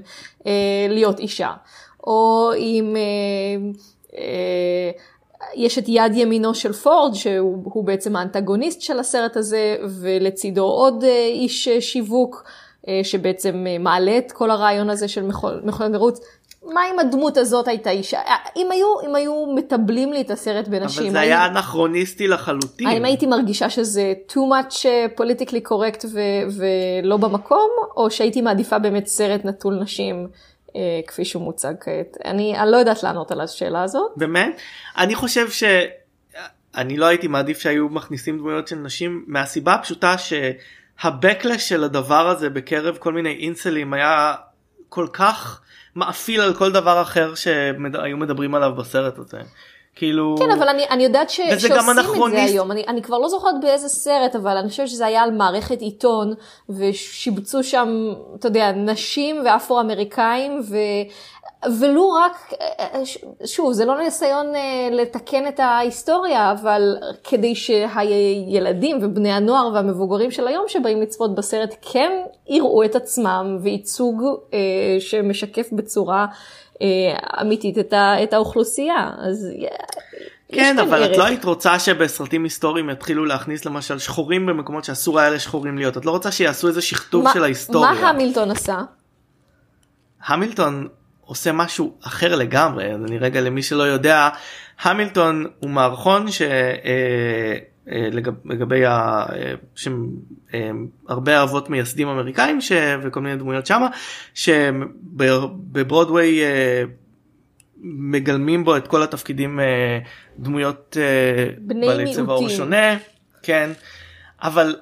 [0.47, 0.51] אה,
[0.89, 1.51] להיות אישה.
[2.07, 2.95] או אם
[5.55, 11.03] יש את יד ימינו של פורד, שהוא הוא בעצם האנטגוניסט של הסרט הזה, ולצידו עוד
[11.28, 12.43] איש שיווק,
[13.03, 15.24] שבעצם מעלה את כל הרעיון הזה של
[15.63, 16.20] מכונת מרוץ.
[16.74, 18.18] מה אם הדמות הזאת הייתה אישה?
[18.20, 22.28] אה, אם היו, אם היו מטבלים לי את הסרט בנשים, אבל זה האם- היה אנכרוניסטי
[22.28, 22.88] לחלוטין.
[22.88, 26.57] האם הייתי מרגישה שזה too much אה, politically correct ו-
[27.03, 30.28] ולא במקום, או שהייתי מעדיפה באמת סרט נטול נשים
[30.76, 32.18] אה, כפי שהוא מוצג כעת?
[32.26, 34.11] אני, אני לא יודעת לענות על השאלה הזאת.
[34.16, 34.59] באמת?
[34.97, 35.63] אני חושב ש...
[36.76, 42.49] אני לא הייתי מעדיף שהיו מכניסים דמויות של נשים מהסיבה הפשוטה שהבקלש של הדבר הזה
[42.49, 44.34] בקרב כל מיני אינסלים היה
[44.89, 45.61] כל כך
[45.96, 49.38] מאפיל על כל דבר אחר שהיו מדברים עליו בסרט הזה.
[49.96, 50.36] כאילו...
[50.39, 52.54] כן, אבל אני, אני יודעת ש, וזה גם שעושים את זה אנכרוניסט.
[52.54, 52.72] היום.
[52.72, 56.34] אני, אני כבר לא זוכרת באיזה סרט, אבל אני חושבת שזה היה על מערכת עיתון,
[56.70, 60.62] ושיבצו שם, אתה יודע, נשים ואפרו-אמריקאים.
[61.80, 62.53] ולו רק,
[63.05, 70.32] ש- שוב, זה לא ניסיון אה, לתקן את ההיסטוריה, אבל כדי שהילדים ובני הנוער והמבוגרים
[70.32, 72.11] של היום שבאים לצפות בסרט כן
[72.47, 74.59] יראו את עצמם וייצוג אה,
[74.99, 76.26] שמשקף בצורה
[76.82, 76.88] אה,
[77.41, 79.11] אמיתית את, ה, את האוכלוסייה.
[79.18, 79.47] אז
[80.51, 81.18] כן אבל את.
[81.18, 86.05] לא היית רוצה שבסרטים היסטוריים יתחילו להכניס למשל שחורים במקומות שאסור היה לשחורים להיות את
[86.05, 87.91] לא רוצה שיעשו איזה שכתוב של ההיסטוריה.
[87.91, 88.82] מה המילטון עשה?
[90.26, 90.88] המילטון
[91.26, 94.30] עושה משהו אחר לגמרי אז אני רגע למי שלא יודע
[94.82, 96.41] המילטון הוא מערכון ש...
[96.41, 96.47] אה,
[97.91, 98.91] אה, לגב- לגבי ה...
[99.36, 99.53] אה,
[100.53, 100.69] אה,
[101.07, 102.71] הרבה אבות מייסדים אמריקאים ש...
[103.03, 103.88] וכל מיני דמויות שמה
[104.34, 106.84] שבברודוויי אה,
[107.82, 109.99] מגלמים בו את כל התפקידים אה,
[110.39, 111.03] דמויות אה,
[111.57, 112.49] בני בעלי צבע עור.
[112.49, 112.97] שונה
[113.43, 113.69] כן
[114.41, 114.76] אבל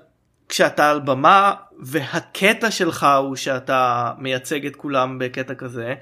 [0.49, 5.93] כשאתה על במה והקטע שלך הוא שאתה מייצג את כולם בקטע כזה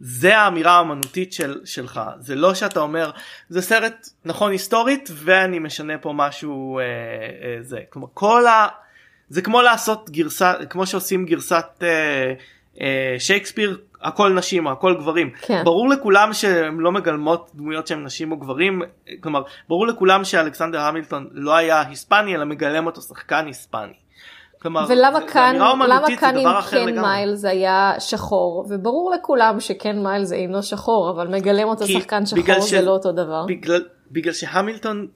[0.00, 3.10] זה האמירה האמנותית של, שלך זה לא שאתה אומר
[3.48, 8.68] זה סרט נכון היסטורית ואני משנה פה משהו אה, אה, זה כלומר כל ה...
[9.28, 12.32] זה כמו לעשות גרסה כמו שעושים גרסת אה,
[12.80, 15.64] אה, שייקספיר הכל נשים הכל גברים כן.
[15.64, 18.82] ברור לכולם שהן לא מגלמות דמויות שהן נשים או גברים
[19.20, 24.07] כלומר ברור לכולם שאלכסנדר המילטון לא היה היספני אלא מגלם אותו שחקן היספני.
[24.62, 25.86] כלומר, ולמה זה- כאן, למה
[26.20, 27.00] כאן אחר קן לגמרי.
[27.10, 32.70] מיילס היה שחור, וברור לכולם שקן מיילס אינו שחור, אבל מגלם אותו שחקן שחור ש-
[32.70, 33.44] זה לא אותו דבר.
[33.48, 35.06] בגלל, בגלל שהמילטון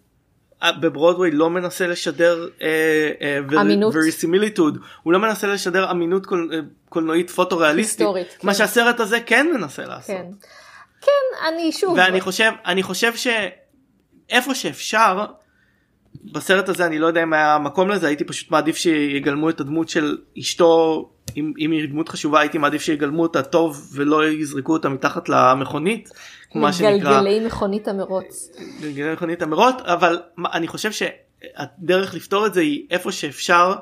[0.62, 3.94] אה, בברודווי לא מנסה לשדר אה, אמינות.
[3.94, 8.58] verisimilitude הוא לא מנסה לשדר אמינות קול, אה, קולנועית פוטו-ריאליסטית היסטורית, מה כן.
[8.58, 10.06] שהסרט הזה כן מנסה לעשות.
[10.16, 10.26] כן.
[11.00, 15.24] כן, אני שוב, ואני חושב אני חושב שאיפה שאפשר
[16.24, 19.88] בסרט הזה אני לא יודע אם היה מקום לזה הייתי פשוט מעדיף שיגלמו את הדמות
[19.88, 24.88] של אשתו אם, אם היא דמות חשובה הייתי מעדיף שיגלמו אותה טוב ולא יזרקו אותה
[24.88, 26.08] מתחת למכונית.
[26.50, 28.50] כמו מה שנקרא מגלגלי מכונית המרוץ.
[28.80, 30.20] גלגלי מכונית אמירות אבל
[30.52, 33.74] אני חושב שהדרך לפתור את זה היא איפה שאפשר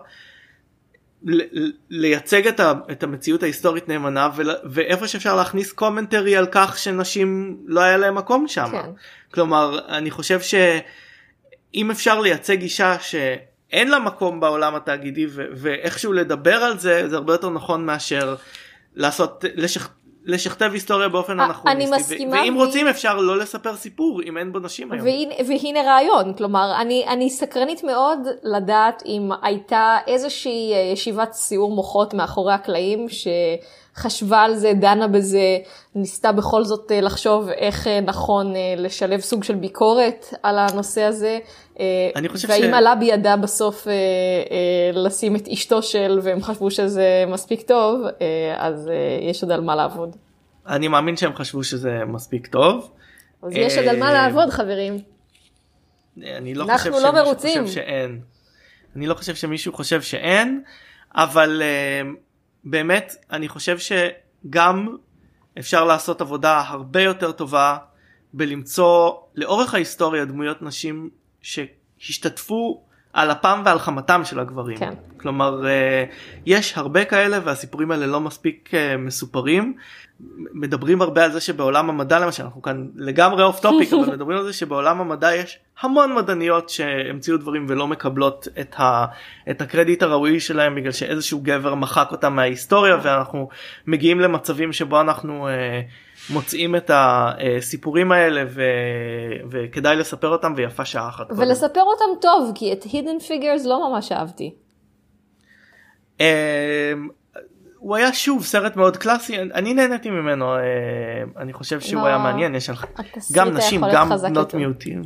[1.90, 4.30] לייצג את, ה, את המציאות ההיסטורית נאמנה
[4.64, 8.68] ואיפה שאפשר להכניס קומנטרי על כך שנשים לא היה להם מקום שם.
[8.72, 8.90] כן.
[9.34, 10.40] כלומר אני חושב
[11.74, 17.16] שאם אפשר לייצג אישה שאין לה מקום בעולם התאגידי ו- ואיכשהו לדבר על זה זה
[17.16, 18.34] הרבה יותר נכון מאשר
[18.94, 19.88] לעשות לשכ...
[20.24, 21.94] לשכתב היסטוריה באופן א- אנכרוניסטי.
[21.94, 25.06] אני מסכימה, ואם ו- רוצים אפשר לא לספר סיפור אם אין בו נשים היום.
[25.06, 31.74] והנה, והנה רעיון, כלומר, אני, אני סקרנית מאוד לדעת אם הייתה איזושהי אה, ישיבת סיעור
[31.74, 33.06] מוחות מאחורי הקלעים
[34.00, 35.58] שחשבה על זה, דנה בזה,
[35.94, 41.02] ניסתה בכל זאת אה, לחשוב איך אה, נכון אה, לשלב סוג של ביקורת על הנושא
[41.02, 41.38] הזה.
[42.16, 43.86] אני חושב והאם ש- עלה בידה בסוף
[44.92, 48.00] לשים את אשתו של והם חשבו שזה מספיק טוב,
[48.56, 48.90] אז
[49.22, 50.16] יש עוד על מה לעבוד.
[50.66, 52.90] אני מאמין שהם חשבו שזה מספיק טוב.
[53.42, 54.98] אז יש עוד על מה לעבוד חברים.
[56.22, 57.62] אני לא אנחנו חושב לא שמישהו מרוצים.
[57.62, 58.20] חושב שאין.
[58.96, 60.62] אני לא חושב שמישהו חושב שאין,
[61.14, 62.06] אבל אה,
[62.64, 64.96] באמת אני חושב שגם
[65.58, 67.76] אפשר לעשות עבודה הרבה יותר טובה
[68.32, 71.10] בלמצוא לאורך ההיסטוריה דמויות נשים
[71.42, 74.76] שהשתתפו על אפם ועל חמתם של הגברים.
[74.76, 74.94] כן.
[75.20, 75.66] כלומר אה,
[76.46, 79.74] יש הרבה כאלה והסיפורים האלה לא מספיק אה, מסופרים.
[80.52, 84.44] מדברים הרבה על זה שבעולם המדע למשל אנחנו כאן לגמרי off topic אבל מדברים על
[84.44, 89.06] זה שבעולם המדע יש המון מדעניות שהמציאו דברים ולא מקבלות את, ה,
[89.50, 93.48] את הקרדיט הראוי שלהם בגלל שאיזשהו גבר מחק אותם מההיסטוריה ואנחנו
[93.86, 95.80] מגיעים למצבים שבו אנחנו אה,
[96.30, 98.62] מוצאים את הסיפורים האלה ו,
[99.50, 101.28] וכדאי לספר אותם ויפה שעה אחת.
[101.28, 101.40] קודם.
[101.40, 104.54] ולספר אותם טוב, כי את Hidden Figures לא ממש אהבתי.
[106.20, 106.92] אה,
[107.78, 110.60] הוא היה שוב סרט מאוד קלאסי אני נהניתי ממנו אה,
[111.36, 114.54] אני חושב שהוא לא, היה מעניין יש התסריט גם נשים גם בנות.
[114.54, 115.02] מיעוטים.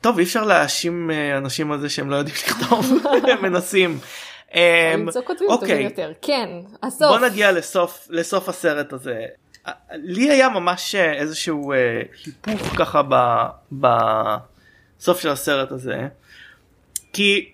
[0.00, 2.92] טוב אי אפשר להאשים אה, אנשים על זה שהם לא יודעים לכתוב
[3.42, 3.98] מנסים.
[4.56, 6.12] אה, למצוא כותבים טובים אוקיי יותר.
[6.22, 6.48] כן,
[6.82, 7.18] הסוף.
[7.18, 9.24] בוא נגיע לסוף לסוף הסרט הזה.
[9.66, 12.02] אה, לי היה ממש אה, איזשהו אה,
[12.46, 16.08] היפוך ככה ב- בסוף של הסרט הזה
[17.12, 17.52] כי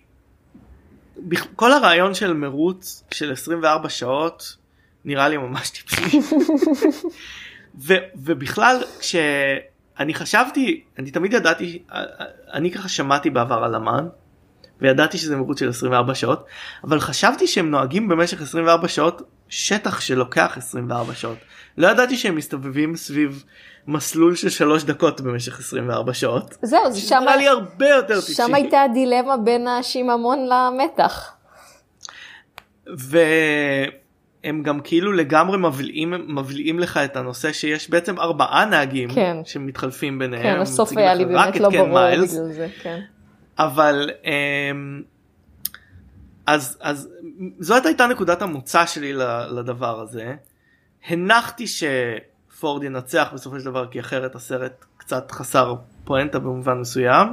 [1.56, 4.56] כל הרעיון של מרוץ של 24 שעות
[5.04, 6.18] נראה לי ממש טיפשי
[7.86, 14.08] ו- ובכלל כשאני חשבתי אני תמיד ידעתי אה, אה, אני ככה שמעתי בעבר על אמן
[14.82, 16.46] וידעתי שזה מרוץ של 24 שעות
[16.84, 21.38] אבל חשבתי שהם נוהגים במשך 24 שעות שטח שלוקח 24 שעות
[21.78, 23.44] לא ידעתי שהם מסתובבים סביב
[23.86, 26.56] מסלול של שלוש דקות במשך 24 שעות.
[26.62, 28.34] זהו, זה שם, נראה לי הרבה יותר טיפשי.
[28.34, 31.32] שם הייתה הדילמה בין השיממון למתח.
[32.86, 39.36] והם גם כאילו לגמרי מבליעים מבליעים לך את הנושא שיש בעצם ארבעה נהגים כן.
[39.44, 40.42] שמתחלפים ביניהם.
[40.42, 42.34] כן, הסוף היה לי באמת לא ברור מיילס.
[42.34, 43.00] בגלל זה, כן.
[43.64, 45.02] אבל אמ,
[46.46, 47.08] אז אז
[47.58, 49.12] זאת הייתה נקודת המוצא שלי
[49.50, 50.34] לדבר הזה.
[51.06, 57.28] הנחתי שפורד ינצח בסופו של דבר כי אחרת הסרט קצת חסר פואנטה במובן מסוים.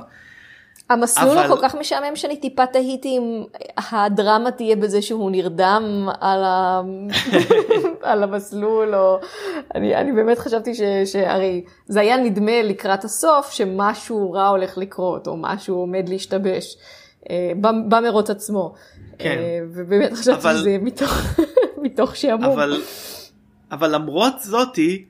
[0.90, 3.44] המסלול אבל- הוא כל כך משעמם שאני טיפה תהיתי אם
[3.92, 6.82] הדרמה תהיה בזה שהוא נרדם על, ה...
[8.02, 9.20] על המסלול, או...
[9.76, 10.82] אני, אני באמת חשבתי ש...
[11.06, 16.78] שהרי זה היה נדמה לקראת הסוף שמשהו רע הולך לקרות, או משהו עומד להשתבש
[17.30, 17.52] אה,
[17.90, 18.74] במרוץ עצמו.
[19.20, 19.30] כן.
[19.40, 21.12] אה, ובאמת חשבתי אבל- שזה מתוך,
[21.84, 22.44] מתוך שעמום.
[22.60, 22.82] אבל
[23.72, 25.06] אבל למרות זאתי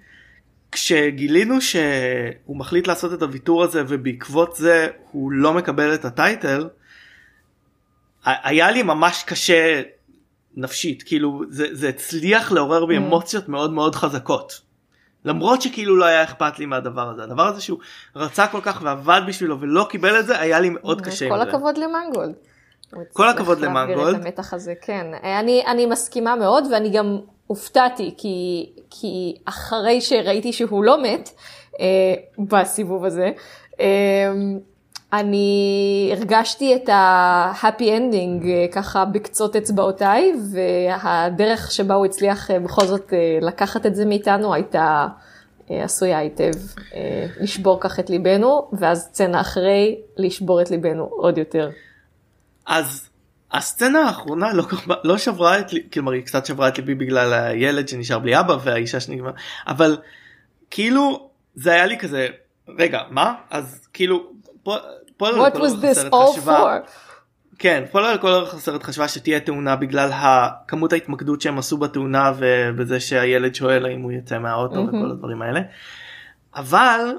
[0.72, 6.70] כשגילינו שהוא מחליט לעשות את הוויתור הזה ובעקבות זה הוא לא מקבל את הטייטל
[8.26, 9.82] היה לי ממש קשה
[10.56, 13.00] נפשית כאילו זה, זה הצליח לעורר בי Mm.
[13.00, 14.62] אמוציות מאוד מאוד חזקות.
[15.26, 17.80] למרות שכאילו לא היה אכפת לי מהדבר הזה הדבר הזה שהוא
[18.16, 21.38] רצה כל כך ועבד בשבילו ולא קיבל את זה היה לי מאוד קשה עם כל
[21.38, 21.44] זה.
[21.44, 22.34] הכבוד למנגולד.
[23.14, 24.16] כל הכבוד למנגולד.
[24.16, 25.08] את המתח הזה, כן.
[25.24, 27.20] אני, אני מסכימה מאוד ואני גם
[27.50, 31.30] הופתעתי כי, כי אחרי שראיתי שהוא לא מת
[31.80, 33.32] אה, בסיבוב הזה,
[33.80, 34.32] אה,
[35.14, 42.86] אני הרגשתי את ה-happy ending אה, ככה בקצות אצבעותיי והדרך שבה הוא הצליח אה, בכל
[42.86, 45.08] זאת אה, לקחת את זה מאיתנו הייתה
[45.72, 46.52] אה, עשויה היטב
[46.94, 51.70] אה, לשבור כך את ליבנו ואז סצנה אחרי לשבור את ליבנו עוד יותר.
[52.68, 53.09] אז
[53.52, 54.64] הסצנה האחרונה לא,
[55.04, 58.58] לא שברה את לי, כלומר היא קצת שברה את ליבי בגלל הילד שנשאר בלי אבא
[58.64, 59.32] והאישה שנגמר,
[59.68, 59.98] אבל
[60.72, 62.28] כאילו זה היה לי כזה,
[62.78, 63.36] רגע מה?
[63.50, 64.32] אז כאילו,
[64.64, 64.76] פה,
[65.18, 66.78] פה What כל הסרט חשבה-?
[67.60, 73.00] כן, פה כל אורך הסרט חשבה שתהיה תאונה בגלל הכמות ההתמקדות שהם עשו בתאונה ובזה
[73.00, 75.02] שהילד שואל האם הוא יצא מהאוטו מהמם.
[75.02, 75.62] וכל הדברים האלה.
[76.56, 77.16] אבל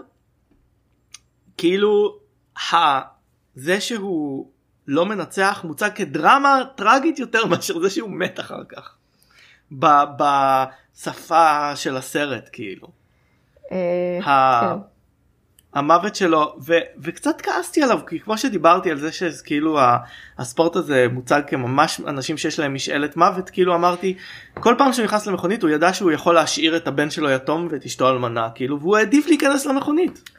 [1.57, 2.19] כאילו
[2.73, 3.01] ה...
[3.55, 4.51] זה שהוא
[4.91, 8.95] לא מנצח מוצג כדרמה טרגית יותר מאשר זה שהוא מת אחר כך.
[9.79, 12.89] ב- בשפה של הסרט כאילו.
[13.73, 14.81] אה, כן.
[15.75, 19.79] המוות שלו ו, וקצת כעסתי עליו כי כמו שדיברתי על זה שכאילו
[20.39, 24.17] הספורט הזה מוצג כממש אנשים שיש להם משאלת מוות כאילו אמרתי
[24.55, 27.85] כל פעם שהוא נכנס למכונית הוא ידע שהוא יכול להשאיר את הבן שלו יתום ואת
[27.85, 30.31] אשתו אלמנה כאילו והוא העדיף להיכנס למכונית.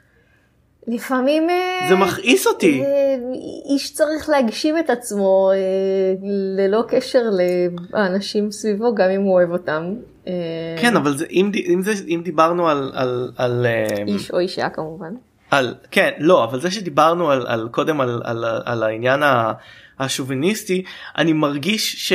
[0.87, 2.81] לפעמים אה, זה מכעיס אותי.
[2.81, 3.15] אה,
[3.69, 5.57] איש צריך להגשים את עצמו אה,
[6.57, 7.23] ללא קשר
[7.93, 9.93] לאנשים סביבו גם אם הוא אוהב אותם.
[10.81, 13.65] כן אבל זה אם, אם, זה, אם דיברנו על, על, על
[14.07, 15.13] איש או אישה כמובן.
[15.51, 19.21] על כן לא אבל זה שדיברנו על, על קודם על, על, על העניין
[19.99, 20.83] השוביניסטי
[21.17, 22.13] אני מרגיש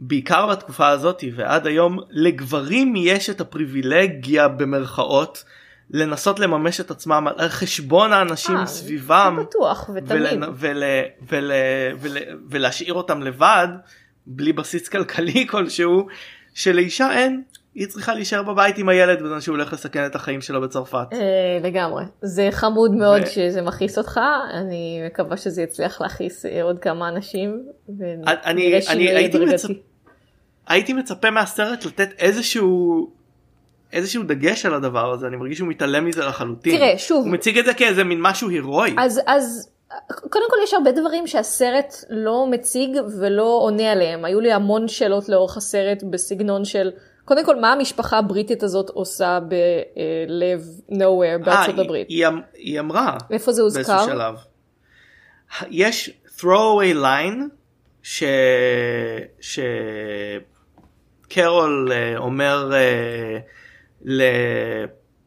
[0.00, 5.44] שבעיקר בתקופה הזאת ועד היום לגברים יש את הפריבילגיה במרכאות.
[5.92, 10.82] לנסות לממש את עצמם על חשבון האנשים 아, אה, סביבם בטוח ותמיד ול,
[11.28, 11.52] ול,
[12.00, 12.16] ול,
[12.50, 13.68] ולהשאיר אותם לבד
[14.26, 16.06] בלי בסיס כלכלי כלשהו
[16.54, 17.42] שלאישה אין
[17.74, 21.06] היא צריכה להישאר בבית עם הילד בזמן שהוא הולך לסכן את החיים שלו בצרפת.
[21.12, 21.18] אה,
[21.62, 23.26] לגמרי זה חמוד מאוד.
[23.26, 24.20] שזה מכעיס אותך
[24.54, 27.62] אני מקווה שזה יצליח להכעיס אה, עוד כמה אנשים.
[28.46, 29.30] אני.
[30.68, 33.10] הייתי מצפה מהסרט לתת איזשהו
[33.92, 36.76] איזשהו דגש על הדבר הזה אני מרגיש שהוא מתעלם מזה לחלוטין.
[36.76, 37.24] תראה שוב.
[37.24, 38.94] הוא מציג את זה כאיזה מין משהו הירואי.
[38.98, 39.70] אז אז
[40.08, 45.28] קודם כל יש הרבה דברים שהסרט לא מציג ולא עונה עליהם היו לי המון שאלות
[45.28, 46.90] לאורך הסרט בסגנון של
[47.24, 52.08] קודם כל מה המשפחה הבריטית הזאת עושה בלב nowhere בארצות 아, הברית.
[52.08, 53.16] היא, היא, היא אמרה.
[53.30, 54.06] איפה זה הוזכר?
[54.06, 54.34] שלב.
[55.70, 57.42] יש throwaway line
[58.02, 58.24] ש...
[61.28, 62.72] שקרול אה, אומר.
[64.04, 64.22] ל...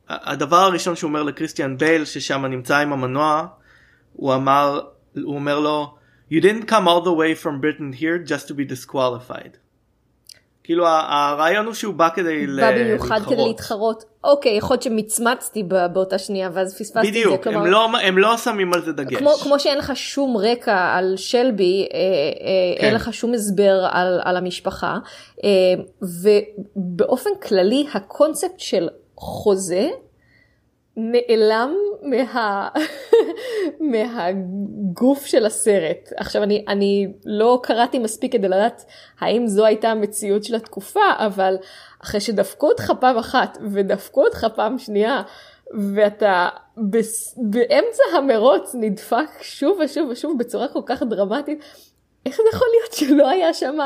[0.09, 3.47] הדבר הראשון שהוא אומר לקריסטיאן בייל ששם נמצא עם המנוע
[4.13, 4.81] הוא אמר
[5.15, 5.95] הוא אומר לו
[6.31, 9.57] you didn't come all the way from Britain here just to be disqualified.
[10.63, 14.12] כאילו הרעיון הוא שהוא בא כדי בא במיוחד כדי להתחרות.
[14.23, 17.19] אוקיי יכול להיות שמצמצתי באותה שנייה ואז פספסתי את זה.
[17.19, 19.17] בדיוק הם, לא, הם לא שמים על זה דגש.
[19.17, 22.85] כמו, כמו שאין לך שום רקע על שלבי אה, אה, כן.
[22.85, 24.97] אין לך שום הסבר על, על המשפחה
[25.43, 25.49] אה,
[26.01, 29.89] ובאופן כללי הקונספט של חוזה
[30.97, 32.69] נעלם מה...
[33.91, 36.09] מהגוף של הסרט.
[36.17, 38.85] עכשיו אני, אני לא קראתי מספיק כדי לדעת
[39.19, 41.55] האם זו הייתה המציאות של התקופה, אבל
[42.03, 45.21] אחרי שדפקו אותך פעם אחת ודפקו אותך פעם שנייה,
[45.95, 47.37] ואתה בס...
[47.37, 51.59] באמצע המרוץ נדפק שוב ושוב ושוב בצורה כל כך דרמטית,
[52.25, 53.77] איך זה יכול להיות שלא היה שם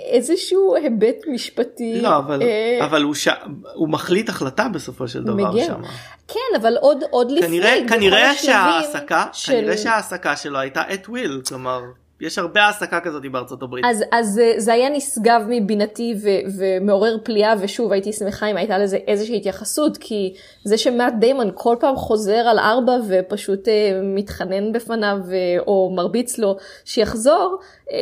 [0.00, 2.00] איזשהו היבט משפטי.
[2.00, 3.28] לא, אבל, אה, אבל הוא, ש...
[3.74, 5.64] הוא מחליט החלטה בסופו של דבר.
[5.66, 5.82] שם.
[6.28, 9.52] כן, אבל עוד, עוד כנראה, לפני, כנראה שההעסקה, של...
[9.52, 11.80] כנראה שההעסקה שלו הייתה at will, כלומר.
[12.20, 13.84] יש הרבה העסקה כזאת בארצות הברית.
[13.84, 18.96] אז, אז זה היה נשגב מבינתי ו, ומעורר פליאה ושוב הייתי שמחה אם הייתה לזה
[18.96, 25.18] איזושהי התייחסות כי זה שמאט דיימון כל פעם חוזר על ארבע ופשוט אה, מתחנן בפניו
[25.32, 27.58] אה, או מרביץ לו שיחזור
[27.92, 27.96] אה,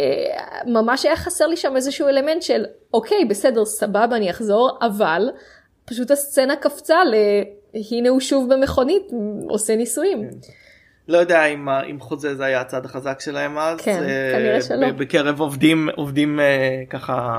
[0.67, 2.65] ממש היה חסר לי שם איזשהו אלמנט של
[2.95, 5.29] אוקיי בסדר סבבה אני אחזור אבל
[5.85, 7.15] פשוט הסצנה קפצה ל...
[7.91, 9.03] הנה הוא שוב במכונית
[9.49, 10.31] עושה ניסויים.
[10.31, 10.37] כן.
[11.09, 13.81] לא יודע אם, אם חוזה זה היה הצד החזק שלהם אז.
[13.81, 14.91] כן, אה, כנראה שלא.
[14.91, 17.37] בקרב עובדים עובדים אה, ככה.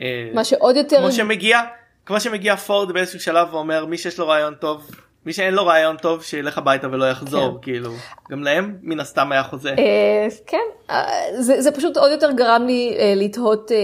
[0.00, 0.96] אה, מה שעוד יותר.
[0.96, 1.60] כמו שמגיע
[2.06, 4.90] כמו שמגיע פורד באיזשהו שלב ואומר מי שיש לו רעיון טוב
[5.26, 7.62] מי שאין לו רעיון טוב שילך הביתה ולא יחזור כן.
[7.62, 7.92] כאילו
[8.30, 9.70] גם להם מן הסתם היה חוזה.
[9.78, 10.58] אה, כן
[10.90, 11.04] אה,
[11.38, 13.76] זה, זה פשוט עוד יותר גרם לי אה, לתהות אה,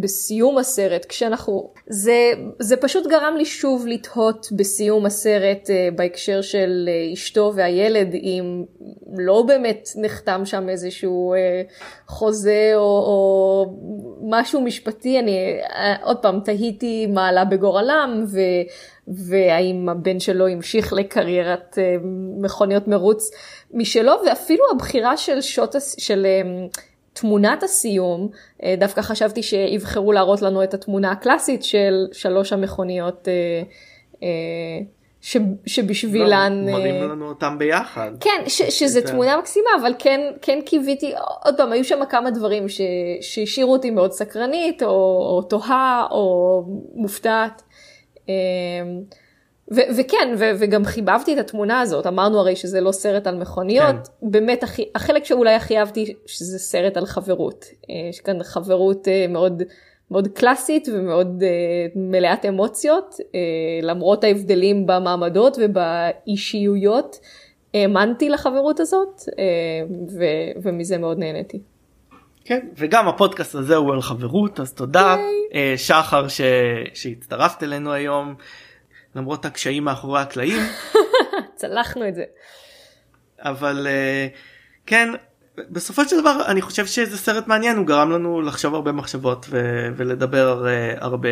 [0.00, 6.88] בסיום הסרט כשאנחנו זה זה פשוט גרם לי שוב לתהות בסיום הסרט אה, בהקשר של
[6.88, 8.64] אה, אשתו והילד אם
[9.18, 11.62] לא באמת נחתם שם איזשהו אה,
[12.08, 13.66] חוזה או, או
[14.22, 18.24] משהו משפטי אני אה, עוד פעם תהיתי מה עלה בגורלם.
[18.28, 18.38] ו...
[19.28, 21.78] והאם הבן שלו המשיך לקריירת
[22.40, 23.30] מכוניות מרוץ
[23.74, 26.26] משלו, ואפילו הבחירה של שוט, של
[27.20, 28.28] תמונת הסיום,
[28.62, 33.28] אה, דווקא חשבתי שיבחרו להראות לנו את התמונה הקלאסית של שלוש המכוניות.
[35.26, 35.36] ש,
[35.66, 36.64] שבשבילן...
[36.66, 38.10] לא, מראים לנו אותם ביחד.
[38.20, 41.12] כן, ש, שזה תמונה מקסימה, אבל כן, כן קיוויתי,
[41.44, 42.80] עוד פעם, היו שם כמה דברים ש,
[43.20, 46.62] שהשאירו אותי מאוד סקרנית, או, או תוהה, או
[46.94, 47.62] מופתעת.
[49.74, 54.08] ו- וכן, ו- וגם חיבבתי את התמונה הזאת, אמרנו הרי שזה לא סרט על מכוניות,
[54.20, 54.30] כן.
[54.30, 59.26] באמת הכי, החלק שאולי הכי אהבתי שזה סרט על חברות, אה, יש כאן חברות אה,
[59.28, 59.62] מאוד,
[60.10, 63.14] מאוד קלאסית ומאוד uh, מלאת אמוציות,
[63.82, 67.16] למרות ההבדלים במעמדות ובאישיויות,
[67.74, 69.20] האמנתי לחברות הזאת
[70.18, 71.58] ו- ומזה מאוד נהניתי.
[72.44, 75.16] כן וגם הפודקאסט הזה הוא על חברות אז תודה
[75.76, 76.40] שחר ש...
[76.94, 78.34] שהצטרפת אלינו היום.
[79.16, 80.58] למרות הקשיים מאחורי הקלעים.
[81.56, 82.24] צלחנו את זה.
[83.38, 84.26] אבל אה,
[84.86, 85.08] כן
[85.70, 89.88] בסופו של דבר אני חושב שזה סרט מעניין הוא גרם לנו לחשוב הרבה מחשבות ו-
[89.96, 91.30] ולדבר אה, הרבה.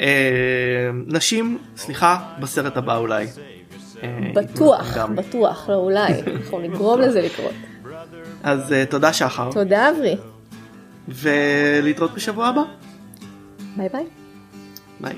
[0.00, 3.26] אה, נשים סליחה בסרט הבא אולי.
[4.34, 4.96] בטוח.
[4.96, 7.54] בטוח, לא אולי, אנחנו נגרום לזה לקרות.
[8.42, 10.16] אז תודה שחר תודה אברי,
[11.08, 12.62] ולהתראות בשבוע הבא.
[13.76, 14.04] ביי ביי.
[15.00, 15.16] ביי.